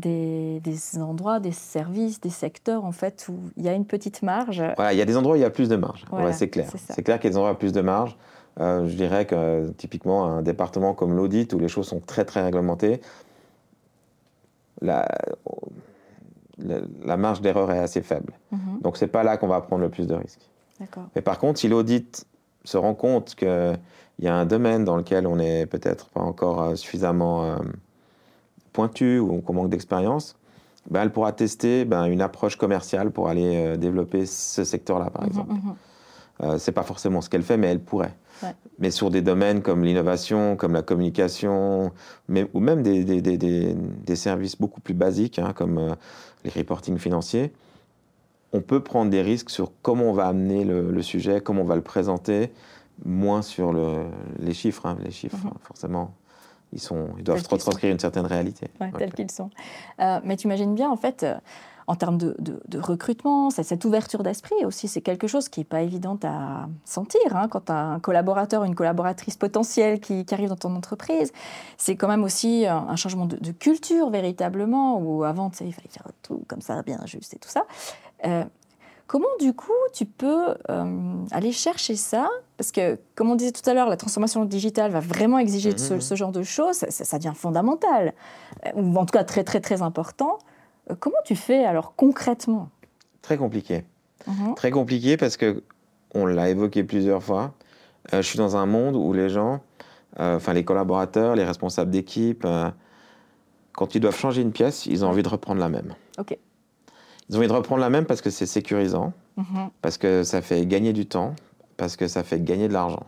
[0.00, 0.60] des,
[0.98, 4.62] endroits, des services, des secteurs, en fait, où il y a une petite marge.
[4.76, 6.70] Voilà, il y a des endroits où il y a plus de marge, c'est clair.
[6.74, 8.16] C'est clair qu'il y a des endroits où il y a plus de marge.
[8.58, 12.42] Euh, je dirais que typiquement un département comme l'audit, où les choses sont très très
[12.42, 13.00] réglementées,
[14.82, 15.06] la,
[17.04, 18.32] la, marge d'erreur est assez faible.
[18.50, 18.80] Mhm.
[18.82, 20.50] Donc, ce n'est pas là qu'on va prendre le plus de risques.
[21.14, 22.26] Mais par contre, si l'audit
[22.64, 23.78] se rend compte qu'il
[24.18, 27.56] y a un domaine dans lequel on n'est peut-être pas encore euh, suffisamment euh,
[28.72, 30.36] pointu ou qu'on manque d'expérience,
[30.88, 35.22] ben, elle pourra tester ben, une approche commerciale pour aller euh, développer ce secteur-là, par
[35.22, 35.52] mhm, exemple.
[35.52, 35.74] Mhm.
[36.42, 38.14] Euh, Ce n'est pas forcément ce qu'elle fait, mais elle pourrait.
[38.78, 41.92] Mais sur des domaines comme l'innovation, comme la communication,
[42.28, 45.94] mais, ou même des, des, des, des, services beaucoup plus basiques, hein, comme euh,
[46.44, 47.52] les reporting financiers,
[48.54, 51.76] on peut prendre des risques sur comment on va amener le, sujet, comment on va
[51.76, 52.50] le présenter,
[53.04, 54.06] moins sur le,
[54.38, 54.86] les chiffres.
[54.86, 54.96] Hein.
[55.04, 55.52] Les chiffres, mhm.
[55.60, 56.14] forcément,
[56.72, 58.68] ils, sont, ils doivent retranscrire une certaine réalité.
[58.80, 59.50] Ouais, tels qu'ils sont.
[60.00, 61.26] Euh, mais tu imagines bien, en fait,
[61.90, 62.36] en termes de,
[62.78, 67.48] recrutement, cette ouverture d'esprit aussi, c'est quelque chose qui n'est pas évident à sentir hein,
[67.48, 71.32] quand tu as un collaborateur, une collaboratrice potentielle qui, arrive dans ton entreprise.
[71.78, 76.44] C'est quand même aussi un, changement de, culture véritablement, où avant, il fallait faire tout
[76.46, 77.64] comme ça, bien juste et tout ça.
[78.24, 78.44] Euh,
[79.10, 82.30] comment du coup tu peux euh, aller chercher ça?
[82.56, 85.94] Parce que, comme on disait tout à l'heure, la transformation digitale va vraiment exiger ce,
[85.94, 86.16] mmh, mmh.
[86.16, 86.76] genre de choses.
[86.76, 88.14] Ça, ça, devient fondamental,
[88.66, 90.38] euh, ou en tout cas très très très important.
[90.90, 92.68] Euh, comment tu fais alors concrètement?
[93.20, 93.84] Très compliqué.
[94.28, 94.54] Mhm.
[94.54, 95.64] Très compliqué parce que,
[96.14, 97.52] on l'a évoqué plusieurs fois,
[98.14, 99.60] euh, je suis dans un monde où les gens,
[100.20, 102.46] euh, enfin les collaborateurs, les responsables d'équipe,
[103.72, 105.94] quand ils doivent changer une pièce, ils ont envie de reprendre la même.
[106.16, 106.38] Ok.
[107.30, 109.70] Ils ont envie de reprendre la même parce que c'est sécurisant, mhm.
[109.82, 111.36] parce que ça fait gagner du temps,
[111.76, 113.06] parce que ça fait gagner de l'argent.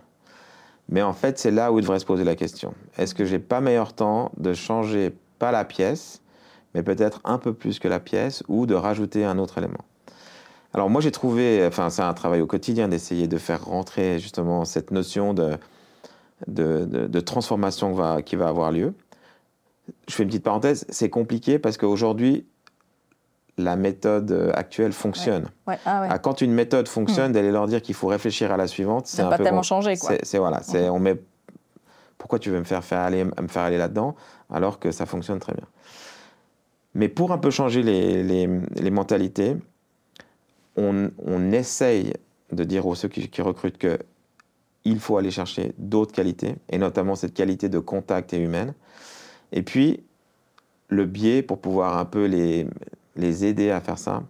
[0.89, 2.73] Mais en fait, c'est là où il devrait se poser la question.
[2.99, 6.23] Est-ce que j'ai pas meilleur temps de changer pas la pièce,
[6.73, 9.85] mais peut-être un peu plus que la pièce ou de rajouter un autre élément?
[10.73, 14.65] Alors moi j'ai trouvé, enfin c'est un travail au quotidien d'essayer de faire rentrer justement
[14.65, 15.59] cette notion de
[16.49, 18.95] de, transformation va, qui va avoir lieu.
[20.09, 22.47] Je fais une petite parenthèse, c'est compliqué parce qu'aujourd'hui,
[23.59, 25.49] la méthode actuelle fonctionne.
[25.85, 26.19] Ah ouais.
[26.23, 27.35] Quand une méthode fonctionne, hmm.
[27.35, 29.95] d'aller leur dire qu'il faut réfléchir à la suivante, c'est un pas tellement changé.
[29.97, 30.95] C'est voilà, c'est hmm.
[30.95, 31.17] on met.
[32.19, 34.15] Pourquoi tu veux me faire, faire aller, me faire aller là-dedans
[34.49, 35.67] alors que ça fonctionne très bien.
[36.95, 39.57] Mais pour un peu changer les, les, les mentalités,
[40.77, 42.13] on, on, essaye
[42.53, 43.99] de dire aux ceux qui, qui recrutent que
[44.85, 48.75] il faut aller chercher d'autres qualités, et notamment cette qualité de contact et humaine.
[49.53, 50.03] Et puis,
[50.89, 52.67] le biais pour pouvoir un peu les,
[53.17, 54.23] les aider à faire ça,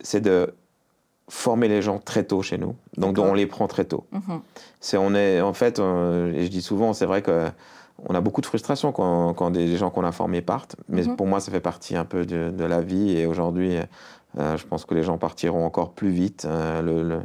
[0.00, 0.54] c'est de
[1.28, 2.76] former les gens très tôt chez nous.
[2.96, 4.04] Donc, on les prend très tôt.
[4.12, 4.40] Mhm.
[4.80, 7.48] C'est, on est, en fait, euh, et je dis souvent, c'est vrai que
[8.08, 11.16] on a beaucoup de frustration quand, quand des gens qu'on a formés partent, mais mhm.
[11.16, 13.16] pour moi, ça fait partie un peu de, de la vie.
[13.16, 13.76] Et aujourd'hui,
[14.38, 16.44] euh, je pense que les gens partiront encore plus vite.
[16.44, 17.20] Euh, le,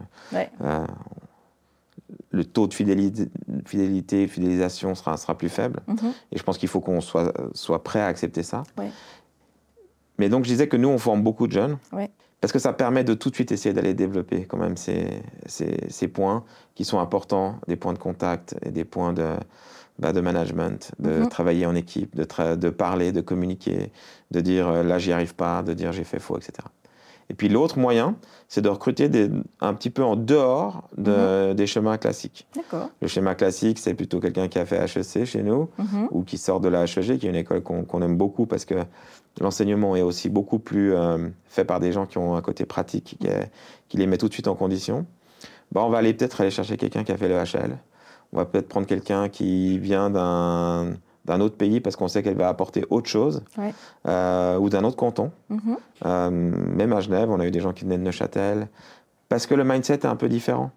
[2.30, 3.30] le taux de fidélité,
[3.66, 5.82] fidélité fidélisation sera, sera plus faible.
[5.88, 6.14] Mhm.
[6.32, 8.64] Et je pense qu'il faut qu'on soit, soit prêt à accepter ça.
[10.18, 11.78] Mais donc, je disais que nous, on forme beaucoup de jeunes.
[12.40, 15.08] Parce que ça permet de tout de suite essayer d'aller développer quand même ces,
[15.48, 16.44] ces, ces, points
[16.76, 19.34] qui sont importants, des points de contact et des points de,
[19.98, 21.30] bah, de management, de mhm.
[21.30, 23.92] travailler en équipe, de, de parler, de communiquer,
[24.30, 26.54] de dire euh, là j'y arrive pas, de dire j'ai fait faux, etc.
[27.30, 28.16] Et puis l'autre moyen,
[28.48, 31.56] c'est de recruter des, un petit peu en dehors de, mhm.
[31.56, 32.48] des schémas classiques.
[33.02, 36.08] Le schéma classique, c'est plutôt quelqu'un qui a fait HEC chez nous mhm.
[36.12, 38.76] ou qui sort de la HEG, qui est une école qu'on aime beaucoup parce que
[39.40, 43.18] l'enseignement est aussi beaucoup plus euh, fait par des gens qui ont un côté pratique,
[43.20, 43.28] qui,
[43.88, 45.06] qui les met tout de suite en condition.
[45.72, 47.78] Bah, on va aller peut-être aller chercher quelqu'un qui a fait le HL.
[48.34, 50.94] On va peut-être prendre quelqu'un qui vient d'un
[51.28, 53.44] d'un autre pays parce qu'on sait qu'elle va apporter autre chose,
[54.08, 55.32] euh, ou d'un autre canton.
[55.52, 55.78] Mm-hmm.
[56.06, 58.70] Euh, même à Genève, on a eu des gens qui venaient de Neuchâtel,
[59.30, 60.72] parce que le mindset est un peu différent.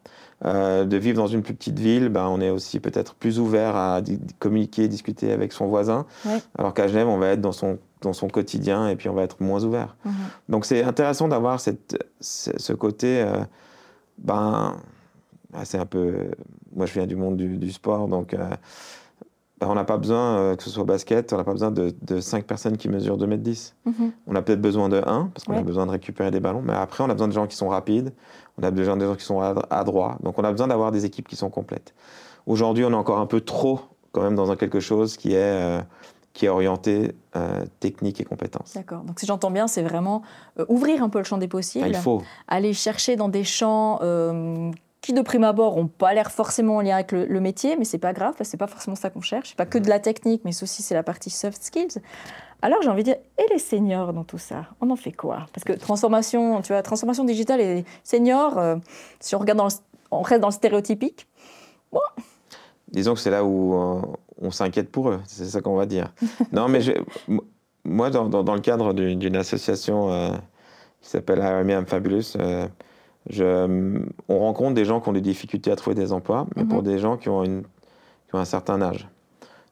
[0.45, 3.77] Euh, de vivre dans une plus petite ville, ben, on est aussi peut-être plus ouvert
[3.77, 4.01] à
[4.39, 6.07] communiquer, discuter avec son voisin,
[6.59, 9.23] alors qu'à Genève, on va être dans son, dans son quotidien et puis on va
[9.23, 9.97] être moins ouvert.
[10.07, 10.11] Mm-hmm.
[10.49, 13.25] Donc c'est intéressant d'avoir cette, ce côté,
[14.19, 14.77] ben,
[15.65, 16.31] c'est un peu,
[16.75, 18.35] moi je viens du monde du, du sport, donc
[19.61, 21.95] bah, on n'a pas besoin, euh, que ce soit basket, on n'a pas besoin de,
[22.01, 23.77] de 5 personnes qui mesurent 2 mètres 10.
[23.85, 24.13] Mhm.
[24.27, 26.73] On a peut-être besoin de 1, parce qu'on a besoin de récupérer des ballons, mais
[26.73, 28.15] après, on a besoin de gens qui sont rapides,
[28.57, 30.17] on a besoin de gens qui sont adroits.
[30.23, 31.95] Donc, on a besoin d'avoir des équipes qui sont complètes.
[32.47, 33.81] Aujourd'hui, on est encore un peu trop,
[34.13, 35.81] quand même, dans quelque chose qui est, euh,
[36.33, 38.75] qui est orienté euh, technique et compétences.
[38.75, 39.03] D'accord.
[39.03, 40.23] Donc, si j'entends bien, c'est vraiment
[40.69, 41.85] ouvrir un peu le champ des possibles.
[41.87, 42.23] Ah, il faut.
[42.49, 43.99] Aller chercher dans des champs
[45.01, 47.99] qui de prime abord n'ont pas l'air forcément en lien avec le, métier, mais c'est
[47.99, 49.51] pas grave, c'est pas forcément ça qu'on cherche.
[49.51, 52.01] C'est pas que de la technique, mais aussi c'est la partie soft skills.
[52.63, 55.47] Alors j'ai envie de dire, et les seniors dans tout ça, on en fait quoi?
[55.55, 58.77] Parce que transformation, tu vois, transformation digitale et seniors, euh,
[59.21, 59.69] si on regarde dans
[60.11, 61.27] on reste dans le stéréotypique.
[61.93, 62.01] Bon.
[62.89, 64.03] Disons que c'est là où euh,
[64.41, 66.13] on s'inquiète pour eux, c'est ça qu'on va dire.
[66.53, 66.81] non, mais
[67.85, 70.31] moi, dans, dans, le cadre d'une association euh,
[71.01, 72.37] qui s'appelle IRMM Fabulous,
[73.29, 76.79] je, on rencontre des gens qui ont des difficultés à trouver des emplois, mais pour
[76.79, 76.85] mhm.
[76.85, 79.09] des gens qui ont, une, qui ont un certain âge.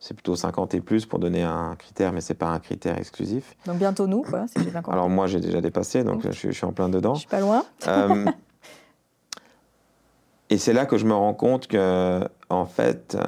[0.00, 2.98] C'est plutôt 50 et plus pour donner un critère, mais ce n'est pas un critère
[2.98, 3.56] exclusif.
[3.66, 4.96] Donc bientôt nous, quoi, si j'ai bien compris.
[4.96, 7.14] Alors moi, j'ai déjà dépassé, donc je, je, suis en plein dedans.
[7.14, 7.64] Je suis pas loin.
[7.88, 8.26] Euh,
[10.50, 13.24] et c'est là que je me rends compte que, en fait, euh,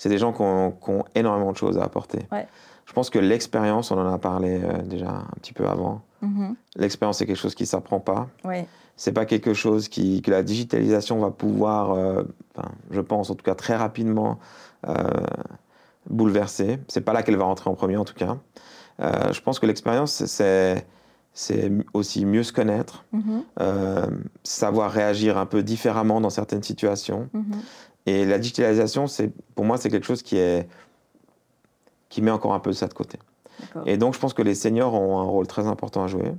[0.00, 2.20] c'est des gens qui ont, qui ont, énormément de choses à apporter.
[2.32, 2.46] Ouais.
[2.86, 6.00] Je pense que l'expérience, on en a parlé euh, déjà un petit peu avant.
[6.22, 6.56] Mhm.
[6.76, 8.28] L'expérience, c'est quelque chose qui ne s'apprend pas.
[8.44, 8.66] Ouais
[9.00, 12.22] c'est pas quelque chose qui, que la digitalisation va pouvoir, euh,
[12.90, 14.38] je pense en tout cas très rapidement,
[14.86, 14.92] euh,
[16.10, 16.78] bouleverser.
[16.86, 18.36] C'est pas là qu'elle va rentrer en premier en tout cas.
[19.00, 20.86] Euh, je pense que l'expérience, c'est
[21.32, 24.10] c'est aussi mieux se connaître, mm-hmm.
[24.42, 27.30] savoir réagir un peu différemment dans certaines situations.
[27.34, 27.56] Mm-hmm.
[28.06, 29.06] Et la digitalisation,
[29.54, 30.68] pour moi, c'est quelque chose qui est
[32.08, 33.18] qui met encore un peu ça de côté.
[33.86, 36.32] Et donc, je pense que les seniors ont un rôle très important à jouer.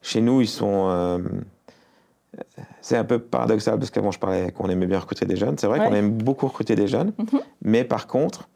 [0.00, 0.88] Chez nous, ils sont
[2.80, 5.58] c'est un peu paradoxal parce qu'avant je parlais qu'on aimait bien recruter des jeunes.
[5.58, 7.40] C'est vrai qu'on aime beaucoup recruter des jeunes, mhm.
[7.62, 8.48] mais par contre,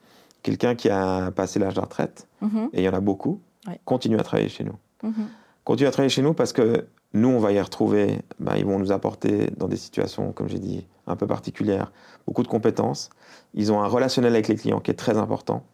[0.43, 2.71] quelqu'un qui a passé l'âge de retraite, mhm.
[2.73, 3.41] et il y en a beaucoup,
[3.85, 4.77] continue à travailler chez nous.
[5.03, 5.29] Mhm.
[5.65, 8.79] Continue à travailler chez nous parce que nous, on va y retrouver, ben, ils vont
[8.79, 11.93] nous apporter dans des situations, comme j'ai dit, un peu particulières,
[12.27, 13.11] beaucoup de compétences.
[13.55, 15.65] Ils ont un relationnel avec les clients qui est très important,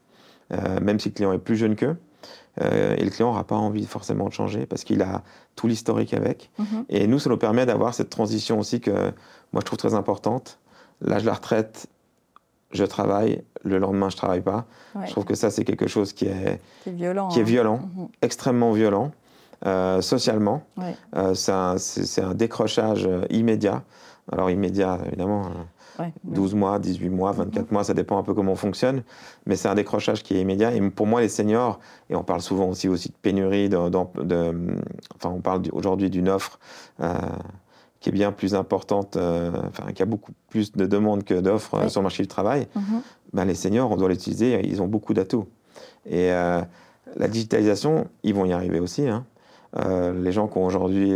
[0.53, 1.97] euh, même si le client est plus jeune qu'eux.
[2.61, 5.23] Euh, et le client n'aura pas envie forcément de changer parce qu'il a
[5.57, 6.51] tout l'historique avec.
[6.59, 6.85] Mhm.
[6.91, 8.91] Et nous, ça nous permet d'avoir cette transition aussi que
[9.53, 10.59] moi je trouve très importante.
[11.01, 11.87] L'âge de la retraite,
[12.71, 14.67] je travaille, le lendemain je travaille pas.
[15.05, 17.47] Je trouve que ça c'est quelque chose qui est, qui est violent, qui est hein.
[17.47, 18.09] violent mhm.
[18.21, 19.13] extrêmement violent.
[19.65, 20.65] Euh, socialement,
[21.15, 23.85] euh, c'est un, un, décrochage immédiat.
[24.31, 25.51] Alors immédiat, évidemment,
[26.25, 29.03] 12 mois, 18 mois, 24 mois, ça dépend un peu comment on fonctionne.
[29.47, 30.75] Mais c'est un décrochage qui est immédiat.
[30.75, 35.31] Et pour moi, les seniors, et on parle souvent aussi, aussi de pénurie, de, enfin,
[35.31, 36.61] on parle aujourd'hui d'une offre
[37.01, 37.15] euh,
[38.01, 41.89] qui est bien plus importante, euh, enfin, qui a beaucoup plus de demandes que d'offres
[41.89, 42.69] sur le marché du travail.
[42.77, 43.01] Mm-hmm.
[43.33, 45.49] Ben, les seniors, on doit l'utiliser, ils ont beaucoup d'atouts.
[46.07, 49.09] Et la digitalisation, ils vont y arriver aussi.
[49.09, 49.25] Hein.
[49.79, 51.15] Euh, les gens qui ont aujourd'hui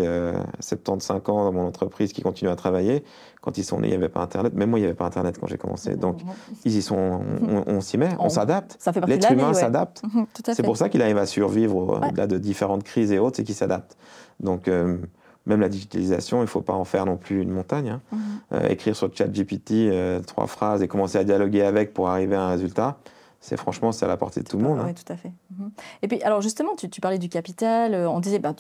[0.61, 3.05] 75 euh, ans dans mon entreprise qui continuent à travailler,
[3.42, 4.55] quand ils sont nés, il n'y avait pas Internet.
[4.55, 5.95] Même moi, il n'y avait pas Internet quand j'ai commencé.
[5.95, 6.21] Donc,
[6.64, 7.21] ils y sont,
[7.66, 8.79] on, s'y met, on, s'adapte.
[9.07, 10.03] L'être humain s'adapte.
[10.03, 13.45] Mhm, c'est pour ça qu'il arrive à survivre au-delà de différentes crises et autres, c'est
[13.45, 13.97] qu'il s'adapte.
[14.40, 14.97] Donc, euh,
[15.45, 17.90] même la digitalisation, il ne faut pas en faire non plus une montagne.
[17.90, 18.01] Hein.
[18.11, 18.71] Mhm.
[18.71, 19.90] écrire sur ChatGPT
[20.27, 22.97] trois phrases et commencer à dialoguer avec pour arriver à un résultat,
[23.40, 24.81] c'est franchement, c'est à la portée de tout le monde.
[24.83, 24.94] Oui, hein.
[24.94, 25.33] tout à fait.
[25.51, 25.70] Mhm.
[26.03, 28.55] Et puis, alors justement, tu, parlais du capital, euh, on disait, ben,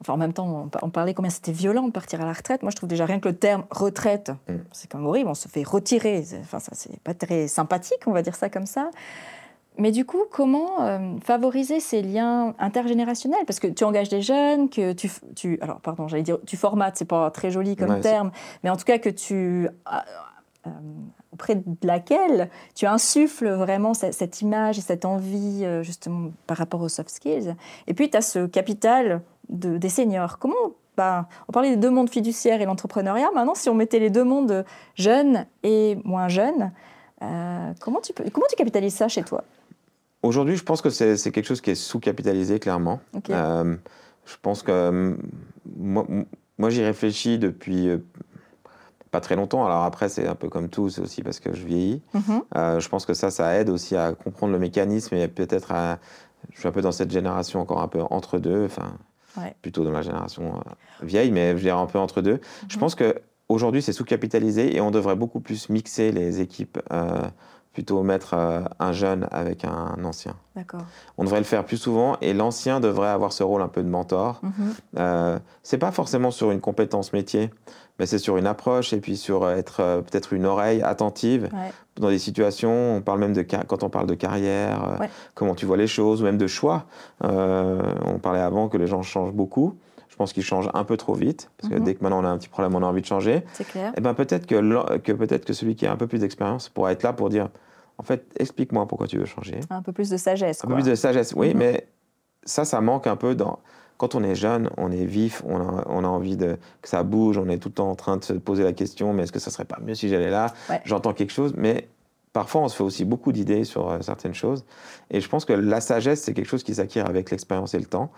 [0.00, 2.62] enfin en même temps, on, parlait combien c'était violent de partir à la retraite.
[2.62, 4.54] Moi, je trouve déjà rien que le terme retraite, mm.
[4.72, 6.24] c'est quand même horrible, on se fait retirer.
[6.40, 8.90] Enfin, ça, c'est pas très sympathique, on va dire ça comme ça.
[9.78, 13.44] Mais du coup, comment euh, favoriser ces liens intergénérationnels?
[13.46, 16.96] Parce que tu engages des jeunes, que tu, tu alors pardon, j'allais dire tu formates,
[16.96, 18.30] c'est pas très joli comme terme,
[18.62, 19.68] mais en tout cas que tu
[20.66, 20.70] euh,
[21.40, 26.82] auprès de laquelle tu insuffles vraiment cette, image et cette envie euh, justement par rapport
[26.82, 27.54] aux soft skills.
[27.86, 30.38] Et puis tu as ce capital de, des seniors.
[30.38, 30.54] Comment
[30.96, 33.30] bah, on parlait des deux mondes fiduciaires et l'entrepreneuriat.
[33.34, 36.72] Maintenant, si on mettait les deux mondes jeunes et moins jeunes,
[37.22, 39.44] euh, comment, tu peux, comment tu capitalises ça chez toi?
[40.22, 43.00] Aujourd'hui, je pense que c'est quelque chose qui est sous-capitalisé, clairement.
[43.14, 45.16] je pense que
[45.74, 46.06] moi,
[46.58, 47.88] moi j'y réfléchis depuis
[49.10, 49.64] pas très longtemps.
[49.64, 52.02] Alors après, c'est un peu comme tout, c'est aussi parce que je vieillis.
[52.14, 52.42] Mhm.
[52.56, 55.98] Euh, je pense que ça, ça aide aussi à comprendre le mécanisme et peut-être à.
[56.52, 58.94] Je suis un peu dans cette génération encore un peu entre deux, enfin,
[59.60, 62.40] plutôt dans la génération euh, vieille, mais je dirais un peu entre deux.
[62.68, 62.80] Je mhm.
[62.80, 63.14] pense que
[63.48, 66.78] aujourd'hui, c'est sous-capitalisé et on devrait beaucoup plus mixer les équipes.
[66.92, 67.28] Euh,
[67.72, 68.34] plutôt mettre
[68.78, 70.34] un jeune avec un ancien.
[70.56, 70.82] D'accord.
[71.18, 73.88] On devrait le faire plus souvent et l'ancien devrait avoir ce rôle un peu de
[73.88, 74.40] mentor.
[74.42, 75.40] Mhm.
[75.62, 77.50] c'est pas forcément sur une compétence métier
[78.06, 81.48] c'est sur une approche et puis sur euh, être euh, peut-être une oreille attentive
[81.96, 82.96] dans des situations.
[82.96, 86.22] On parle même de quand on parle de carrière, euh, comment tu vois les choses,
[86.22, 86.86] ou même de choix.
[87.22, 89.76] on parlait avant que les gens changent beaucoup.
[90.20, 91.84] Pense qu'ils changent un peu trop vite parce que mhm.
[91.84, 93.42] dès que maintenant on a un petit problème, on a envie de changer.
[93.54, 93.88] C'est clair.
[93.88, 96.68] Et eh ben peut-être que, que peut-être que celui qui a un peu plus d'expérience
[96.68, 97.48] pourra être là pour dire,
[97.96, 99.60] en fait, explique-moi pourquoi tu veux changer.
[99.70, 100.62] Un peu plus de sagesse.
[100.62, 101.56] Un peu plus de sagesse, oui, mhm.
[101.56, 101.86] mais
[102.44, 103.60] ça, ça manque un peu dans
[103.96, 107.48] quand on est jeune, on est vif, on a, envie de, que ça bouge, on
[107.48, 109.50] est tout le temps en train de se poser la question, mais est-ce que ça
[109.50, 110.52] serait pas mieux si j'allais là?
[110.84, 111.88] J'entends quelque chose, mais
[112.34, 114.66] parfois on se fait aussi beaucoup d'idées sur euh, certaines choses.
[115.10, 117.86] Et je pense que la sagesse, c'est quelque chose qui s'acquiert avec l'expérience et le
[117.86, 118.10] temps.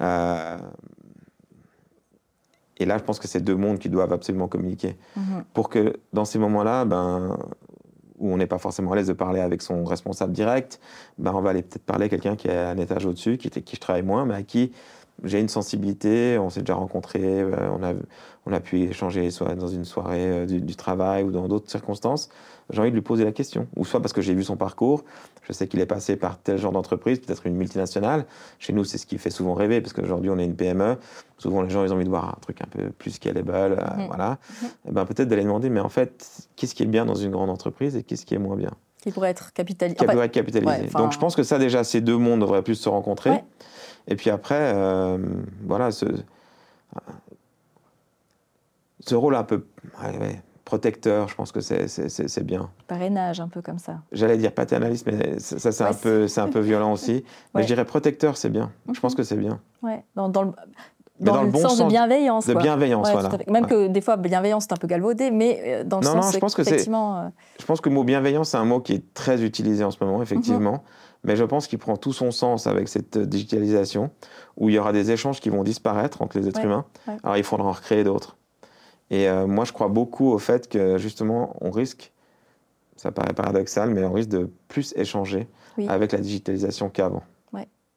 [0.00, 0.56] Euh,
[2.80, 4.96] et là, je pense que c'est deux mondes qui doivent absolument communiquer.
[5.16, 5.44] Mhm.
[5.52, 7.38] Pour que dans ces moments-là, ben,
[8.18, 10.80] où on n'est pas forcément à l'aise de parler avec son responsable direct,
[11.18, 13.76] ben, on va aller peut-être parler à quelqu'un qui est un étage au-dessus, qui, qui
[13.76, 14.72] je travaille moins, mais à qui
[15.24, 17.92] j'ai une sensibilité, on s'est déjà rencontrés, euh, on, a,
[18.46, 22.30] on a pu échanger soit dans une soirée euh, du, travail ou dans d'autres circonstances.
[22.72, 23.66] J'ai envie de lui poser la question.
[23.76, 25.04] Ou soit parce que j'ai vu son parcours,
[25.42, 28.26] je sais qu'il est passé par tel genre d'entreprise, peut-être une multinationale.
[28.58, 30.96] Chez nous, c'est ce qui fait souvent rêver, parce qu'aujourd'hui, on est une PME.
[31.38, 33.96] Souvent, les gens, ils ont envie de voir un truc un peu plus scalable, euh,
[33.96, 34.06] mhm.
[34.06, 34.38] voilà.
[34.88, 37.50] Eh ben, peut-être d'aller demander, mais en fait, qu'est-ce qui est bien dans une grande
[37.50, 38.72] entreprise et qu'est-ce qui est moins bien?
[39.02, 39.96] Qui pourrait être capitalisé.
[39.96, 40.88] Qui pourrait être capitalisé.
[40.88, 43.42] Donc, je pense que ça, déjà, ces deux mondes devraient plus se rencontrer.
[44.08, 45.18] Et puis après, euh,
[45.64, 46.06] voilà, ce,
[49.00, 49.64] ce rôle un peu
[50.70, 52.70] protecteur, je pense que c'est bien.
[52.86, 54.02] Parrainage, un peu comme ça.
[54.12, 57.24] J'allais dire paternaliste, mais ça, c'est un, peu, un peu violent aussi.
[57.54, 58.70] Mais je dirais protecteur, c'est bien.
[58.92, 59.16] Je pense mhm.
[59.16, 59.58] que c'est bien.
[59.82, 60.04] Ouais.
[60.14, 60.52] Dans, dans le...
[61.18, 62.46] Dans, le, bon sens, de bienveillance.
[62.46, 63.30] De bienveillance, voilà.
[63.48, 66.32] Même que des fois, bienveillance, c'est un peu galvaudé, mais euh, dans le sens, non,
[66.32, 67.18] je pense que effectivement...
[67.18, 67.28] Euh,
[67.58, 70.02] je pense que le mot bienveillance, c'est un mot qui est très utilisé en ce
[70.02, 70.72] moment, effectivement.
[70.72, 70.80] Mhm
[71.24, 74.10] mais je pense qu'il prend tout son sens avec cette digitalisation,
[74.56, 76.86] où il y aura des échanges qui vont disparaître entre les êtres humains.
[77.22, 78.36] Alors il faudra en recréer d'autres.
[79.10, 82.12] Et euh, moi, je crois beaucoup au fait que justement, on risque,
[82.96, 85.48] ça paraît paradoxal, mais on risque de plus échanger
[85.88, 87.22] avec la digitalisation qu'avant.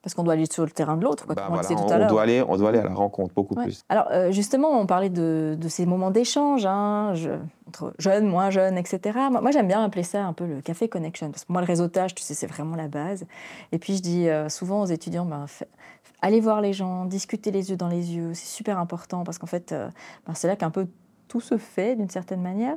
[0.04, 2.22] Parce qu'on doit aller sur le terrain de l'autre, bah on, tout à on, doit
[2.22, 3.84] aller, on doit aller à la rencontre beaucoup plus.
[3.88, 7.14] Alors euh, justement, on parlait de, ces moments d'échange, hein,
[7.70, 9.18] entre jeunes, moins jeunes, etc.
[9.32, 12.16] Moi, j'aime bien appeler ça un peu le café connection, parce que moi, le réseautage,
[12.16, 13.26] tu sais, c'est vraiment la base.
[13.72, 15.46] Et puis je dis euh, souvent aux étudiants, ben,
[16.22, 19.48] allez voir les gens, discuter les yeux dans les yeux, c'est super important, parce qu'en
[19.48, 19.88] fait, euh,
[20.28, 20.86] ben, c'est là qu'un peu
[21.34, 22.76] tout se fait d'une certaine manière.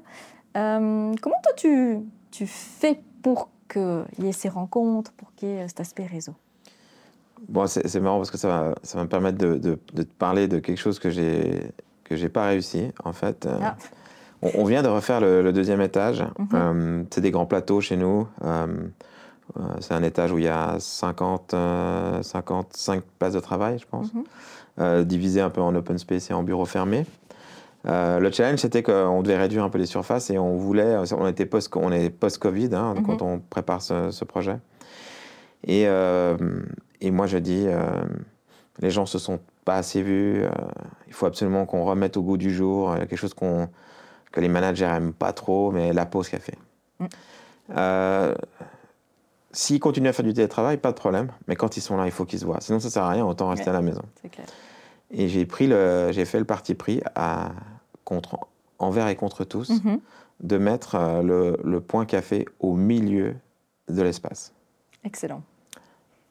[0.54, 1.98] comment toi, tu,
[2.30, 6.32] tu fais pour qu'il y ait ces rencontres, pour qu'il y ait cet aspect réseau?
[7.50, 10.48] Bon, c'est marrant parce que ça va, ça va me permettre de, de, te parler
[10.48, 11.70] de quelque chose que j'ai
[12.04, 13.44] que j'ai pas réussi en fait.
[13.44, 13.76] Euh, ah.
[14.40, 16.24] on, vient de refaire le, deuxième étage.
[16.38, 17.06] Mhm.
[17.10, 18.26] c'est des grands plateaux chez nous.
[19.80, 21.54] c'est un étage où il y a 50,
[22.22, 25.04] 55 places de travail, je pense, mhm.
[25.04, 27.04] divisé un peu en open space et en bureau fermé.
[27.86, 31.26] Euh, le challenge, c'était qu'on devait réduire un peu les surfaces et on voulait, on
[31.28, 33.06] était post, on est post-Covid hein, mhm.
[33.06, 34.58] quand on prépare ce, projet.
[35.64, 36.36] Et, euh,
[37.00, 38.04] et, moi, je dis, euh,
[38.80, 40.42] les gens se sont pas assez vus.
[41.06, 43.68] il faut absolument qu'on remette au goût du jour quelque chose qu'on,
[44.32, 46.54] que les managers aiment pas trop, mais la pause café.
[47.00, 47.06] Mm.
[49.50, 51.32] S'ils continuent à faire du télétravail, pas de problème.
[51.48, 52.60] Mais quand ils sont là, il faut qu'ils se voient.
[52.60, 53.24] Sinon, ça sert à rien.
[53.24, 54.02] Autant rester à la maison.
[54.30, 54.46] Clair.
[55.10, 57.52] Et j'ai pris le, j'ai fait le parti pris à
[58.04, 58.38] contre,
[58.78, 60.00] envers et contre tous, mhm.
[60.40, 63.36] de mettre euh, le, point café au milieu
[63.88, 64.52] de l'espace.
[65.04, 65.42] Excellent.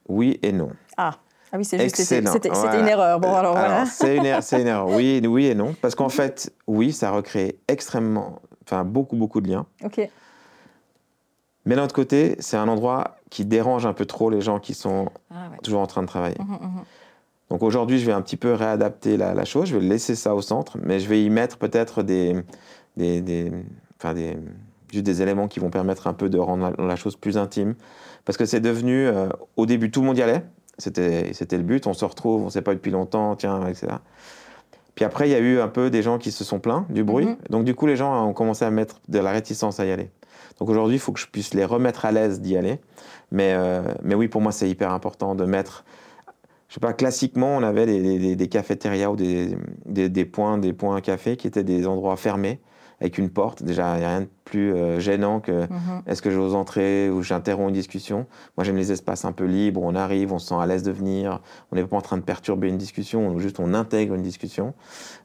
[0.08, 0.70] Oui et non.
[0.96, 1.18] Ah,
[1.52, 3.18] ah oui, c'est juste, c'était une erreur.
[3.20, 3.86] Bon, alors, voilà.
[3.86, 5.74] C'est une, une, erreur, oui, oui et non.
[5.80, 9.66] Parce qu'en fait, oui, ça recrée extrêmement, enfin, beaucoup, beaucoup de liens.
[9.84, 10.08] OK.
[11.66, 14.72] Mais d'un autre côté, c'est un endroit qui dérange un peu trop les gens qui
[14.72, 16.38] sont ah toujours en train de travailler.
[16.38, 16.84] Mhm, mhm.
[17.50, 20.42] Donc aujourd'hui, je vais un petit peu réadapter la, chose, je vais laisser ça au
[20.42, 22.34] centre, mais je vais y mettre peut-être des,
[22.96, 23.52] des, des,
[23.98, 24.36] enfin des,
[24.92, 27.74] juste des éléments qui vont permettre un peu de rendre la, chose plus intime.
[28.24, 30.42] Parce que c'est devenu, euh, au début, tout le monde y allait,
[30.78, 33.86] c'était, le but, on se retrouve, on ne sait pas depuis longtemps, tiens, etc.
[34.94, 37.04] Puis après, il y a eu un peu des gens qui se sont plaints du
[37.04, 37.26] bruit.
[37.26, 37.50] Mm-hmm.
[37.50, 40.10] Donc du coup, les gens ont commencé à mettre de la réticence à y aller.
[40.58, 42.80] Donc aujourd'hui, il faut que je puisse les remettre à l'aise d'y aller.
[43.30, 45.84] Mais, euh, mais oui, pour moi, c'est hyper important de mettre
[46.68, 49.56] je sais pas, classiquement, on avait des, des, cafétérias ou des,
[49.86, 52.60] des, points, des points café qui étaient des endroits fermés
[53.00, 53.62] avec une porte.
[53.62, 56.02] Déjà, il n'y a rien de plus euh, gênant que mhm.
[56.06, 58.26] est-ce que j'ose entrer ou j'interromps une discussion.
[58.56, 60.92] Moi, j'aime les espaces un peu libres, on arrive, on se sent à l'aise de
[60.92, 61.40] venir,
[61.70, 64.74] on n'est pas en train de perturber une discussion, juste on intègre une discussion.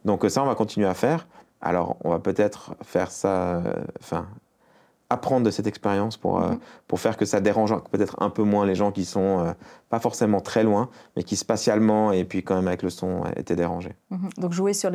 [0.05, 1.27] Donc ça, on va continuer à faire.
[1.61, 4.27] Alors, on va peut-être faire ça, euh, enfin,
[5.11, 6.59] apprendre de cette expérience pour, euh, mhm.
[6.87, 9.53] pour faire que ça dérange peut-être un peu moins les gens qui sont euh,
[9.89, 13.55] pas forcément très loin, mais qui spatialement et puis quand même avec le son étaient
[13.55, 13.95] dérangés.
[14.09, 14.29] Mhm.
[14.37, 14.91] Donc jouer sur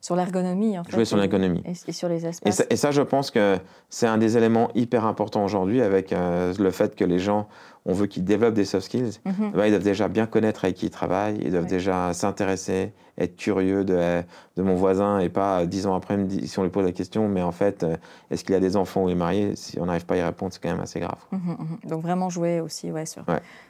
[0.00, 0.92] sur l'ergonomie fait.
[0.92, 1.62] Jouer sur l'ergonomie.
[1.64, 2.66] Et, sur les espaces.
[2.70, 3.58] Et ça, je pense que
[3.88, 7.48] c'est un des éléments hyper importants aujourd'hui avec euh, le fait que les gens
[7.86, 9.52] on veut qu'ils développent des soft skills, mhm.
[9.52, 13.36] bah, ils doivent déjà bien connaître avec qui ils travaillent, ils doivent déjà s'intéresser, être
[13.36, 14.22] curieux de,
[14.56, 17.42] de, mon voisin et pas dix ans après, si on lui pose la question, mais
[17.42, 17.96] en fait, euh,
[18.30, 20.52] est-ce qu'il a des enfants ou est marié Si on n'arrive pas à y répondre,
[20.52, 21.18] c'est quand même assez grave.
[21.30, 21.78] Mhm, mhm.
[21.90, 23.24] Donc vraiment jouer aussi ouais, sur,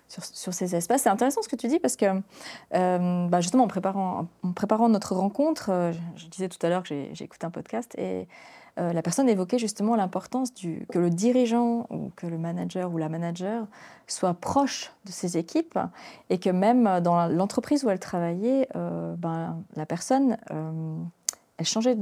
[0.09, 1.03] sur, sur, ces espaces.
[1.03, 2.07] C'est intéressant ce que tu dis parce que
[2.75, 6.85] euh, bah, justement en préparant, en préparant notre rencontre, euh, je disais tout à l'heure
[6.85, 8.29] que j'ai écouté un podcast et
[8.79, 13.09] euh, la personne évoquait justement l'importance que le dirigeant ou que le manager ou la
[13.09, 13.67] manager
[14.09, 15.79] soit proche de ses équipes
[16.29, 20.97] et que même dans l'entreprise où elle travaillait, euh, ben, la personne, euh,
[21.57, 21.95] elle changeait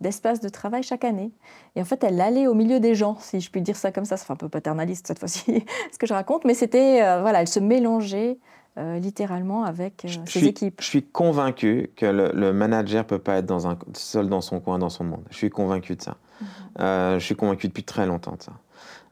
[0.00, 1.30] d'espace de, travail chaque année.
[1.76, 4.06] Et en fait, elle allait au milieu des gens, si je puis dire ça comme
[4.06, 4.16] ça.
[4.16, 7.60] C'est un peu paternaliste cette fois-ci, ce que je raconte, mais c'était, voilà, elle se
[7.60, 8.38] mélangeait
[8.76, 10.80] euh, littéralement avec euh, ses équipes.
[10.80, 14.58] Je suis convaincu que le, manager ne peut pas être dans un, seul dans son
[14.58, 15.22] coin, dans son monde.
[15.30, 16.16] Je suis convaincu de ça.
[16.40, 16.46] Mhm.
[16.80, 18.52] Euh, je suis convaincu depuis très longtemps de ça.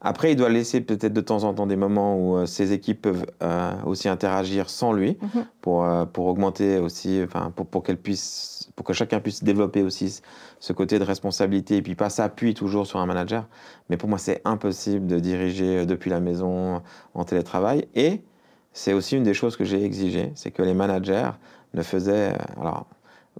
[0.00, 3.24] Après, il doit laisser peut-être de temps en temps des moments où ses équipes peuvent
[3.86, 5.44] aussi interagir sans lui mhm.
[5.60, 7.84] pour, pour augmenter aussi, enfin, pour, pour
[8.74, 10.20] pour que chacun puisse développer aussi
[10.58, 13.46] ce côté de responsabilité et puis pas s'appuyer toujours sur un manager.
[13.90, 16.82] Mais pour moi, c'est impossible de diriger depuis la maison
[17.14, 18.22] en télétravail et
[18.72, 21.30] c'est aussi une des choses que j'ai exigées, c'est que les managers
[21.74, 22.36] ne faisaient.
[22.60, 22.86] Alors,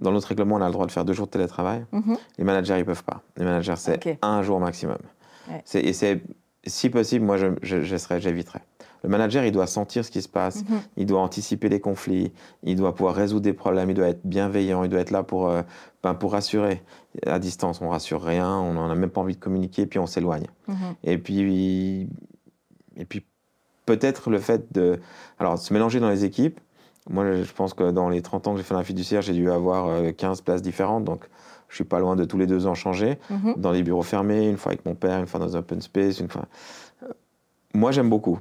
[0.01, 1.85] dans notre règlement, on a le droit de faire deux jours de télétravail.
[1.91, 2.17] Mhm.
[2.37, 3.21] Les managers, ils ne peuvent pas.
[3.37, 4.97] Les managers, c'est un jour maximum.
[5.73, 6.21] Et c'est,
[6.65, 8.61] si possible, moi, je, j'éviterais.
[9.03, 10.79] Le manager, il doit sentir ce qui se passe, mhm.
[10.95, 12.31] il doit anticiper les conflits,
[12.63, 15.49] il doit pouvoir résoudre des problèmes, il doit être bienveillant, il doit être là pour,
[15.49, 15.61] euh,
[16.01, 16.81] ben, pour rassurer.
[17.25, 20.07] À distance, on rassure rien, on n'en a même pas envie de communiquer, puis on
[20.07, 20.47] s'éloigne.
[20.69, 20.75] Mhm.
[21.03, 22.07] Et puis,
[22.95, 23.25] et puis
[23.85, 24.99] peut-être le fait de
[25.39, 26.59] alors, se mélanger dans les équipes.
[27.09, 29.51] Moi, je pense que dans les 30 ans que j'ai fait la fiduciaire, j'ai dû
[29.51, 31.03] avoir 15 euh, places différentes.
[31.03, 31.27] Donc,
[31.67, 33.17] je suis pas loin de tous les deux ans changer.
[33.29, 33.55] Mhm.
[33.57, 36.19] Dans les bureaux fermés, une fois avec mon père, une fois dans un open space,
[36.19, 36.45] une fois.
[37.03, 37.07] Euh,
[37.73, 38.39] moi, j'aime beaucoup.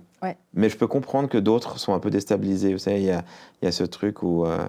[0.55, 2.73] Mais je peux comprendre que d'autres sont un peu déstabilisés.
[2.73, 3.25] Vous savez, il y a,
[3.63, 4.69] y a, ce truc où euh,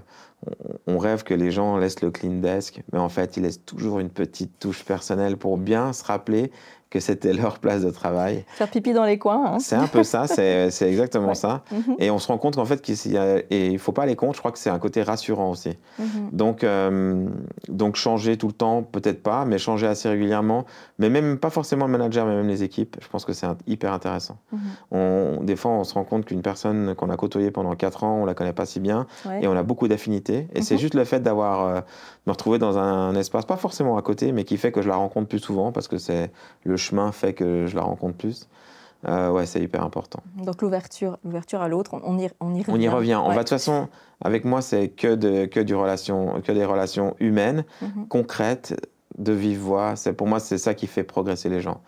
[0.88, 4.00] on, rêve que les gens laissent le clean desk, mais en fait, ils laissent toujours
[4.00, 6.52] une petite touche personnelle pour bien se rappeler
[6.94, 8.46] que c'était leur place de travail.
[8.50, 9.54] Faire pipi dans les coins.
[9.56, 9.60] Hein.
[9.60, 11.64] C'est un peu ça, c'est exactement ça.
[11.72, 11.96] Mhm.
[11.98, 14.52] Et on se rend compte qu'en fait, qu'il ne faut pas aller contre, je crois
[14.52, 15.76] que c'est un côté rassurant aussi.
[15.98, 16.30] Mhm.
[16.32, 17.26] donc, euh,
[17.68, 20.66] donc changer tout le temps, peut-être pas, mais changer assez régulièrement,
[21.00, 23.92] mais même pas forcément le manager, mais même les équipes, je pense que c'est hyper
[23.92, 24.38] intéressant.
[24.52, 24.60] Mhm.
[24.92, 28.20] on, des fois, on se rend compte qu'une personne qu'on a côtoyée pendant 4 ans,
[28.22, 29.08] on la connaît pas si bien,
[29.42, 30.48] et on a beaucoup d'affinités.
[30.54, 31.82] Et c'est juste le fait d'avoir euh,
[32.28, 34.96] me retrouver dans un espace, pas forcément à côté, mais qui fait que je la
[34.96, 36.32] rencontre plus souvent, parce que c'est
[36.64, 38.48] le chemin fait que je la rencontre plus.
[39.08, 40.22] Euh, ouais, c'est hyper important.
[40.38, 42.66] Donc l'ouverture, l'ouverture à l'autre, on y, on y revient.
[42.70, 43.16] On y revient.
[43.16, 43.90] On va de toute façon,
[44.22, 48.08] avec moi, c'est que, de, que, du relation, que des relations humaines, mhm.
[48.08, 49.96] concrètes, de vive voix.
[49.96, 51.82] C'est, pour moi, c'est ça qui fait progresser les gens.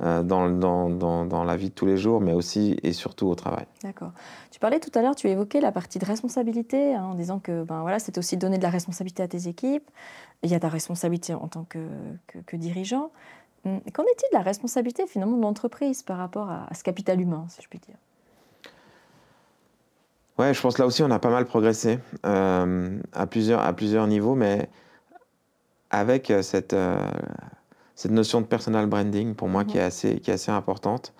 [0.00, 3.26] Euh, dans, dans, dans, dans, la vie de tous les jours, mais aussi et surtout
[3.26, 3.66] au travail.
[3.82, 4.12] D'accord.
[4.52, 7.64] Tu parlais tout à l'heure, tu évoquais la partie de responsabilité, hein, en disant que
[7.64, 9.90] ben, voilà, c'était aussi donner de la responsabilité à tes équipes.
[10.44, 11.80] Il y a ta responsabilité en tant que,
[12.28, 13.10] que, que dirigeant.
[13.64, 17.46] Hum, qu'en est-il de la responsabilité finalement de l'entreprise par rapport à, ce capital humain,
[17.48, 17.96] si je puis dire?
[20.38, 23.72] Ouais, je pense que là aussi on a pas mal progressé euh, à, plusieurs, à
[23.72, 24.68] plusieurs niveaux, mais
[25.90, 26.96] avec euh, cette, euh,
[27.96, 31.12] cette notion de personal branding, pour moi, qui, est assez, qui est assez importante,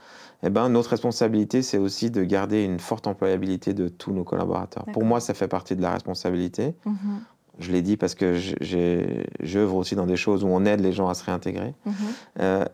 [0.45, 4.85] eh ben, notre responsabilité, c'est aussi de garder une forte employabilité de tous nos collaborateurs.
[4.93, 6.77] Pour moi, ça fait partie de la responsabilité.
[6.85, 7.21] Mhm.
[7.59, 8.37] Je l'ai dit parce que
[9.41, 11.75] j'œuvre aussi dans des choses où on aide les gens à se réintégrer.
[11.85, 11.95] Mhm.
[12.41, 12.65] Euh,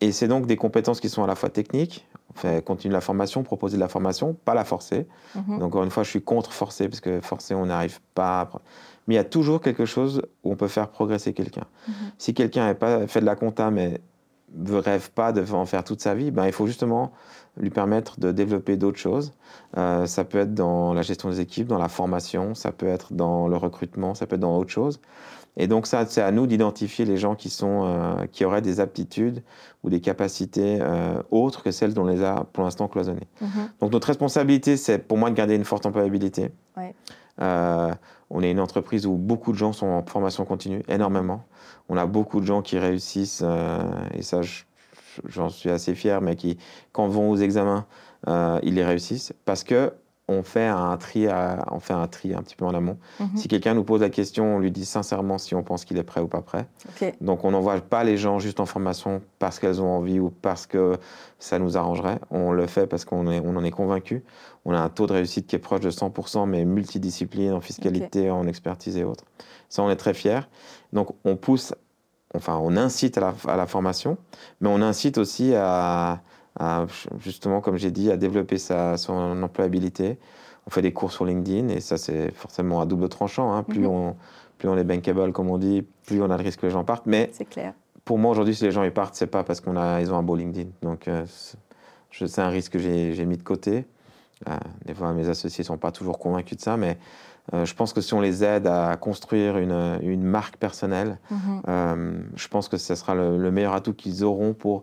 [0.00, 3.00] et c'est donc des compétences qui sont à la fois techniques, on fait continuer la
[3.00, 5.06] formation, proposer de la formation, pas la forcer.
[5.34, 5.58] Mhm.
[5.58, 8.50] Donc, encore une fois, je suis contre forcer parce que forcer, on n'arrive pas à...
[9.06, 11.66] Mais il y a toujours quelque chose où on peut faire progresser quelqu'un.
[11.86, 11.94] Mhm.
[12.18, 14.00] Si quelqu'un n'a pas fait de la compta, mais
[14.54, 17.12] ne rêve pas de en faire toute sa vie, ben, il faut justement
[17.56, 19.32] lui permettre de développer d'autres choses.
[19.76, 23.12] Euh, ça peut être dans la gestion des équipes, dans la formation, ça peut être
[23.12, 25.00] dans le recrutement, ça peut être dans autre chose.
[25.56, 28.80] Et donc ça, c'est à nous d'identifier les gens qui, sont, euh, qui auraient des
[28.80, 29.42] aptitudes
[29.84, 33.28] ou des capacités euh, autres que celles dont on les a pour l'instant cloisonnées.
[33.40, 33.48] Mhm.
[33.80, 36.50] Donc notre responsabilité, c'est pour moi de garder une forte employabilité.
[37.38, 41.44] on est une entreprise où beaucoup de gens sont en formation continue, énormément.
[41.88, 43.44] On a beaucoup de gens qui réussissent,
[44.14, 44.64] et ça, je,
[45.26, 46.58] j'en suis assez fier, mais qui,
[46.92, 47.86] quand vont aux examens,
[48.28, 49.92] euh, ils les réussissent parce que
[50.26, 51.26] on fait un tri,
[51.70, 52.96] on fait un tri un petit peu en amont.
[53.20, 53.36] Mhm.
[53.36, 56.02] Si quelqu'un nous pose la question, on lui dit sincèrement si on pense qu'il est
[56.02, 56.66] prêt ou pas prêt.
[57.20, 60.66] Donc on n'envoie pas les gens juste en formation parce qu'elles ont envie ou parce
[60.66, 60.96] que
[61.38, 62.18] ça nous arrangerait.
[62.30, 64.24] On le fait parce qu'on on en est convaincu.
[64.64, 68.30] On a un taux de réussite qui est proche de 100%, mais multidiscipline, en fiscalité,
[68.30, 69.24] en expertise et autres.
[69.68, 70.40] Ça, on est très fiers.
[70.94, 71.74] Donc on pousse
[72.34, 74.16] enfin, on incite à la, formation,
[74.60, 76.20] mais on incite aussi à,
[77.18, 80.18] justement, comme j'ai dit, à développer sa, son employabilité.
[80.66, 83.52] On fait des cours sur LinkedIn et ça, c'est forcément à double tranchant.
[83.52, 83.62] Hein.
[83.62, 83.86] Plus, mhm.
[83.86, 84.16] on,
[84.58, 86.84] plus on est bankable, comme on dit, plus on a le risque que les gens
[86.84, 87.06] partent.
[87.06, 87.74] Mais clair.
[88.04, 90.36] pour moi, aujourd'hui, si les gens ils partent, c'est pas parce qu'ils ont un beau
[90.36, 90.70] LinkedIn.
[90.82, 91.26] Donc, euh,
[92.10, 93.84] c'est un risque que j'ai mis de côté.
[94.48, 96.98] Euh, des fois, mes associés ne sont pas toujours convaincus de ça, mais
[97.52, 101.62] euh, je pense que si on les aide à construire une, une marque personnelle, mhm.
[101.68, 104.82] euh, je pense que ce sera le, meilleur atout qu'ils auront pour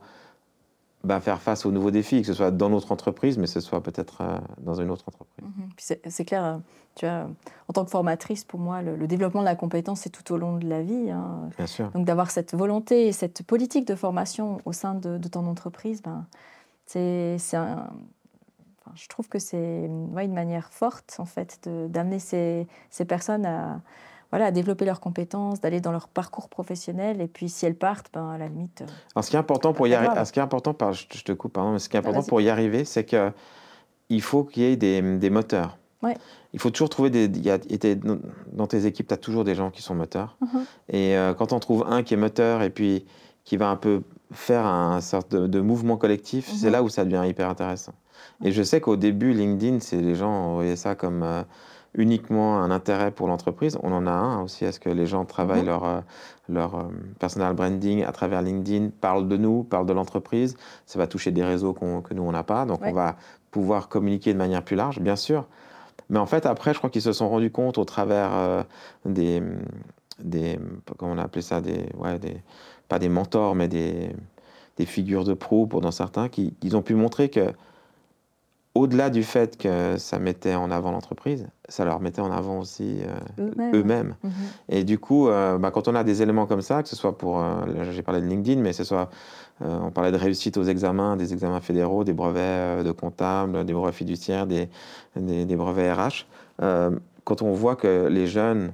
[1.03, 3.61] bah, faire face aux nouveaux défis, que ce soit dans notre entreprise, mais que ce
[3.61, 5.43] soit peut-être euh, dans une autre entreprise.
[5.43, 5.97] Mhm.
[6.07, 6.59] C'est clair,
[6.93, 7.27] tu vois,
[7.67, 10.57] en tant que formatrice, pour moi, le, développement de la compétence, c'est tout au long
[10.57, 11.09] de la vie.
[11.09, 11.49] Hein.
[11.57, 11.89] Bien sûr.
[11.91, 16.03] Donc d'avoir cette volonté et cette politique de formation au sein de, de ton entreprise,
[16.03, 16.27] ben,
[16.85, 17.89] c'est un
[18.95, 23.81] je trouve que c'est une manière forte, en fait, d'amener ces, ces, personnes à,
[24.31, 27.21] voilà, à développer leurs compétences, d'aller dans leur parcours professionnel.
[27.21, 28.81] Et puis, si elles partent, ben, à la limite.
[28.81, 31.31] Euh, Alors, ce qui est important pour y arriver, ce qui est important, je te
[31.31, 33.31] coupe, pardon, mais ce qui est important pour y arriver, c'est que
[34.09, 35.77] il faut qu'il y ait des, des moteurs.
[36.03, 36.17] Ouais.
[36.53, 37.25] Il faut toujours trouver des.
[37.25, 37.57] Il y a,
[38.51, 40.37] dans tes équipes, tu as toujours des gens qui sont moteurs.
[40.41, 40.65] Uh-huh.
[40.89, 43.05] Et euh, quand on trouve un qui est moteur et puis
[43.43, 44.01] qui va un peu
[44.31, 46.71] faire un, sorte de, mouvement collectif, c'est uh-huh.
[46.71, 47.93] là où ça devient hyper intéressant.
[48.43, 51.43] Et je sais qu'au début, LinkedIn, c'est les gens voyaient ça comme euh,
[51.93, 53.77] uniquement un intérêt pour l'entreprise.
[53.83, 55.67] On en a un aussi, est-ce que les gens travaillent mhm.
[55.67, 56.01] leur, euh,
[56.49, 56.83] leur euh,
[57.19, 60.55] personal branding à travers LinkedIn, parlent de nous, parlent de l'entreprise.
[60.85, 62.65] Ça va toucher des réseaux que nous, on n'a pas.
[62.65, 63.15] Donc, on va
[63.51, 65.47] pouvoir communiquer de manière plus large, bien sûr.
[66.09, 68.65] Mais en fait, après, je crois qu'ils se sont rendus compte au travers
[69.05, 69.41] des,
[70.19, 70.59] des,
[70.97, 72.37] comment on a appelé ça, des, ouais, des,
[72.87, 74.13] pas des mentors, mais des,
[74.77, 77.53] des figures de proue pour dans certains, qu'ils ont pu montrer que
[78.73, 82.99] au-delà du fait que ça mettait en avant l'entreprise, ça leur mettait en avant aussi
[83.39, 84.15] euh, eux-mêmes.
[84.23, 84.31] Mhm.
[84.69, 87.17] Et du coup, euh, bah, quand on a des éléments comme ça, que ce soit
[87.17, 87.61] pour, euh,
[87.91, 89.09] j'ai parlé de LinkedIn, mais ce soit,
[89.63, 93.93] on parlait de réussite aux examens, des examens fédéraux, des brevets de comptable, des brevets
[93.93, 94.69] fiduciaires, des,
[95.15, 96.25] des, brevets RH,
[97.23, 98.73] quand on voit que les jeunes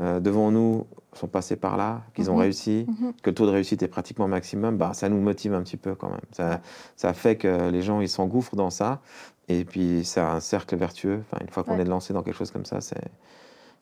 [0.00, 2.40] devant nous sont passés par là, qu'ils ont Mhm.
[2.40, 3.12] réussi, Mhm.
[3.22, 5.94] que le taux de réussite est pratiquement maximum, bah, ça nous motive un petit peu
[5.94, 6.18] quand même.
[6.32, 6.60] Ça,
[6.96, 9.00] ça fait que les gens ils s'engouffrent dans ça.
[9.48, 11.22] Et puis c'est un cercle vertueux.
[11.30, 11.82] Enfin, une fois qu'on Ouais.
[11.82, 13.00] est lancé dans quelque chose comme ça, c'est,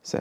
[0.02, 0.18] ça,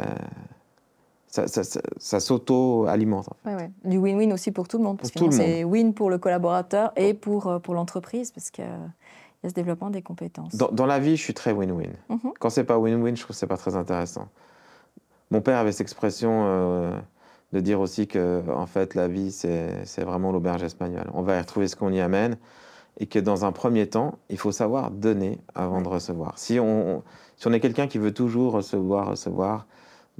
[1.28, 3.28] ça, ça, ça- ça s'auto-alimente.
[3.30, 3.50] en fait.
[3.50, 3.72] Ouais, ouais.
[3.86, 4.98] Du win-win aussi pour tout le monde.
[4.98, 8.52] Parce que Pour le c'est win pour le collaborateur et pour, euh, pour l'entreprise, parce
[8.52, 10.56] qu'il y a ce développement des compétences.
[10.56, 11.92] Dans, dans la vie, je suis très win-win.
[12.10, 12.34] Mhm.
[12.40, 14.28] Quand c'est pas win-win, je trouve que c'est pas très intéressant.
[15.32, 16.92] Mon père avait cette expression euh,
[17.54, 21.10] de dire aussi que en fait la vie c'est c'est vraiment l'auberge espagnole.
[21.14, 22.38] On va y retrouver ce qu'on y amène
[23.00, 26.38] et que dans un premier temps, il faut savoir donner avant de recevoir.
[26.38, 27.04] Si on, on-
[27.38, 29.66] si on est quelqu'un qui veut toujours recevoir, recevoir,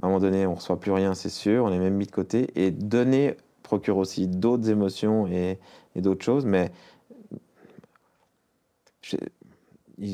[0.02, 2.10] à un moment donné, on reçoit plus rien, c'est sûr, on est même mis de
[2.10, 2.50] côté.
[2.56, 5.58] Et donner procure aussi d'autres émotions et,
[5.94, 6.72] et d'autres choses, mais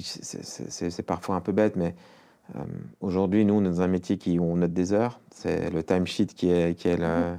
[0.03, 1.95] c'est- parfois un peu bête, mais
[2.57, 2.61] euh,
[3.01, 5.21] aujourd'hui, nous, on est dans un métier qui on note des heures.
[5.31, 7.37] C'est le timesheet qui est, qui, est le-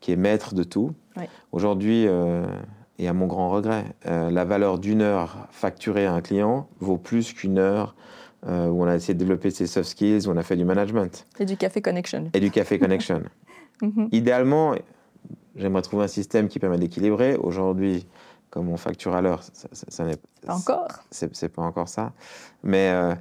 [0.00, 0.92] qui est maître de tout.
[1.16, 1.24] Oui.
[1.52, 2.44] Aujourd'hui, euh,
[3.02, 6.98] et à mon grand regret, euh, la valeur d'une heure facturée à un client vaut
[6.98, 7.94] plus qu'une heure
[8.46, 10.64] euh, où on a essayé de développer ses soft skills, où on a fait du
[10.64, 12.30] management Et du Café Connection.
[12.32, 13.22] et du Café Connection.
[13.82, 14.10] Mhm.
[14.12, 14.76] Idéalement,
[15.56, 17.34] j'aimerais trouver un système qui permet d'équilibrer.
[17.34, 18.06] Aujourd'hui,
[18.50, 20.86] comme on facture à l'heure, ça, ça- ça n'est Pas encore.
[21.10, 22.12] c'est c'est pas encore ça.
[22.62, 23.14] Mais, euh,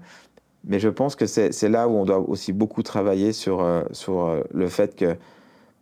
[0.63, 3.81] mais je pense que c'est c'est là où on doit aussi beaucoup travailler sur, euh,
[3.91, 5.15] sur le fait que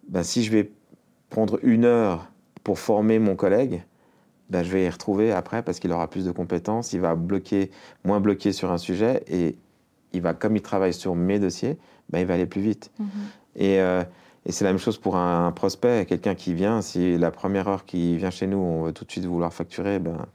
[0.08, 0.72] ben, si je vais
[1.30, 2.28] prendre une heure
[2.64, 3.84] pour former mon collègue,
[4.50, 7.72] ben, je vais y retrouver après parce qu'il aura plus de compétences, il va bloquer,
[8.04, 9.58] moins bloquer sur un sujet et
[10.14, 11.78] il va, comme il travaille sur mes dossiers,
[12.10, 12.92] ben, il va aller plus vite.
[13.00, 13.10] Mhm.
[13.56, 14.04] Et, euh,
[14.46, 16.82] et c'est la même chose pour un, prospect, quelqu'un qui vient.
[16.82, 20.00] Si la première heure qui vient chez nous, on veut tout de suite vouloir facturer,
[20.00, 20.26] ben,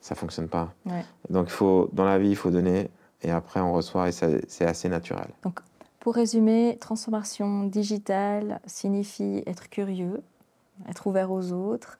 [0.00, 0.72] ça fonctionne pas.
[0.86, 1.04] Ouais.
[1.28, 2.88] Donc il faut, dans la vie, il faut donner
[3.22, 5.28] et après on reçoit et c'est assez naturel.
[5.98, 10.22] Pour résumer, transformation digitale signifie être curieux,
[10.88, 11.98] être ouvert aux autres.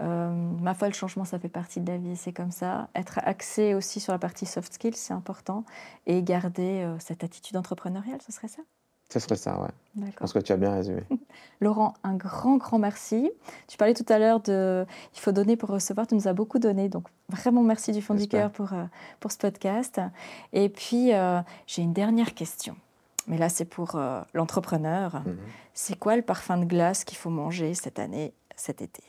[0.00, 0.30] Euh,
[0.60, 2.88] ma foi, le changement, ça fait partie de la vie, c'est comme ça.
[2.94, 5.64] Être axé aussi sur la partie soft skills, c'est important.
[6.06, 8.62] Et garder euh, cette attitude entrepreneuriale, ce serait ça?
[9.10, 9.68] Ce serait ça, ouais.
[9.96, 10.18] Je D'accord.
[10.20, 11.02] pense que tu as bien résumé.
[11.60, 13.30] Laurent, un grand, grand merci.
[13.66, 16.06] Tu parlais tout à l'heure de il faut donner pour recevoir.
[16.06, 16.88] Tu nous as beaucoup donné.
[16.88, 18.84] Donc, vraiment merci du fond du cœur pour, euh,
[19.18, 20.00] pour ce podcast.
[20.52, 21.10] Et puis,
[21.66, 22.76] j'ai une dernière question.
[23.26, 24.00] Mais là, c'est pour
[24.32, 25.16] l'entrepreneur.
[25.26, 25.36] Mhm.
[25.74, 29.02] C'est quoi le parfum de glace qu'il faut manger cette année, cet été?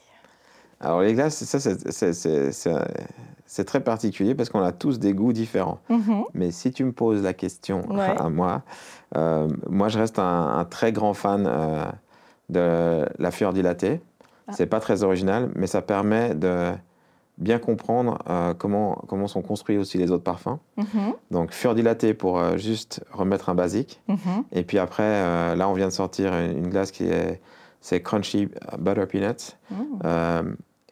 [0.82, 5.80] Alors les glaces, ça c'est- très particulier parce qu'on a tous des goûts différents.
[5.90, 6.24] Mhm.
[6.34, 8.00] Mais si tu me poses la question Ouais.
[8.18, 8.64] à moi,
[9.16, 11.84] euh, moi je reste un, un très grand fan euh,
[12.50, 14.02] de la fleur dilatée.
[14.48, 14.54] Ah.
[14.54, 16.72] C'est pas très original, mais ça permet de
[17.38, 20.58] bien comprendre euh, comment, comment sont construits aussi les autres parfums.
[20.78, 21.14] Mhm.
[21.30, 24.02] Donc fleur dilatée pour juste remettre un basique.
[24.08, 24.18] Mhm.
[24.54, 27.40] Et puis après, là on vient de sortir une, une glace qui est
[27.82, 28.48] c'est crunchy
[28.80, 29.56] butter peanuts.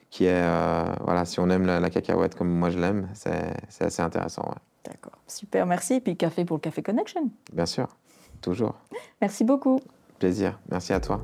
[0.10, 3.54] Qui est, euh, voilà, si on aime la, la cacahuète comme moi je l'aime, c'est
[3.70, 4.58] c'est assez intéressant, ouais.
[4.86, 5.20] D'accord.
[5.28, 5.96] Super, merci.
[5.96, 7.30] Et puis, café pour le Café Connection.
[7.54, 7.88] bien sûr,
[8.42, 8.76] toujours.
[9.22, 9.80] Merci beaucoup.
[10.18, 11.22] Plaisir, merci à toi.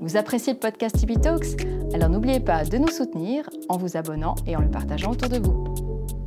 [0.00, 1.64] Vous appréciez le podcast Tipeee Talks?
[1.94, 5.38] Alors n'oubliez pas de nous soutenir en vous abonnant et en le partageant autour de
[5.38, 6.23] vous.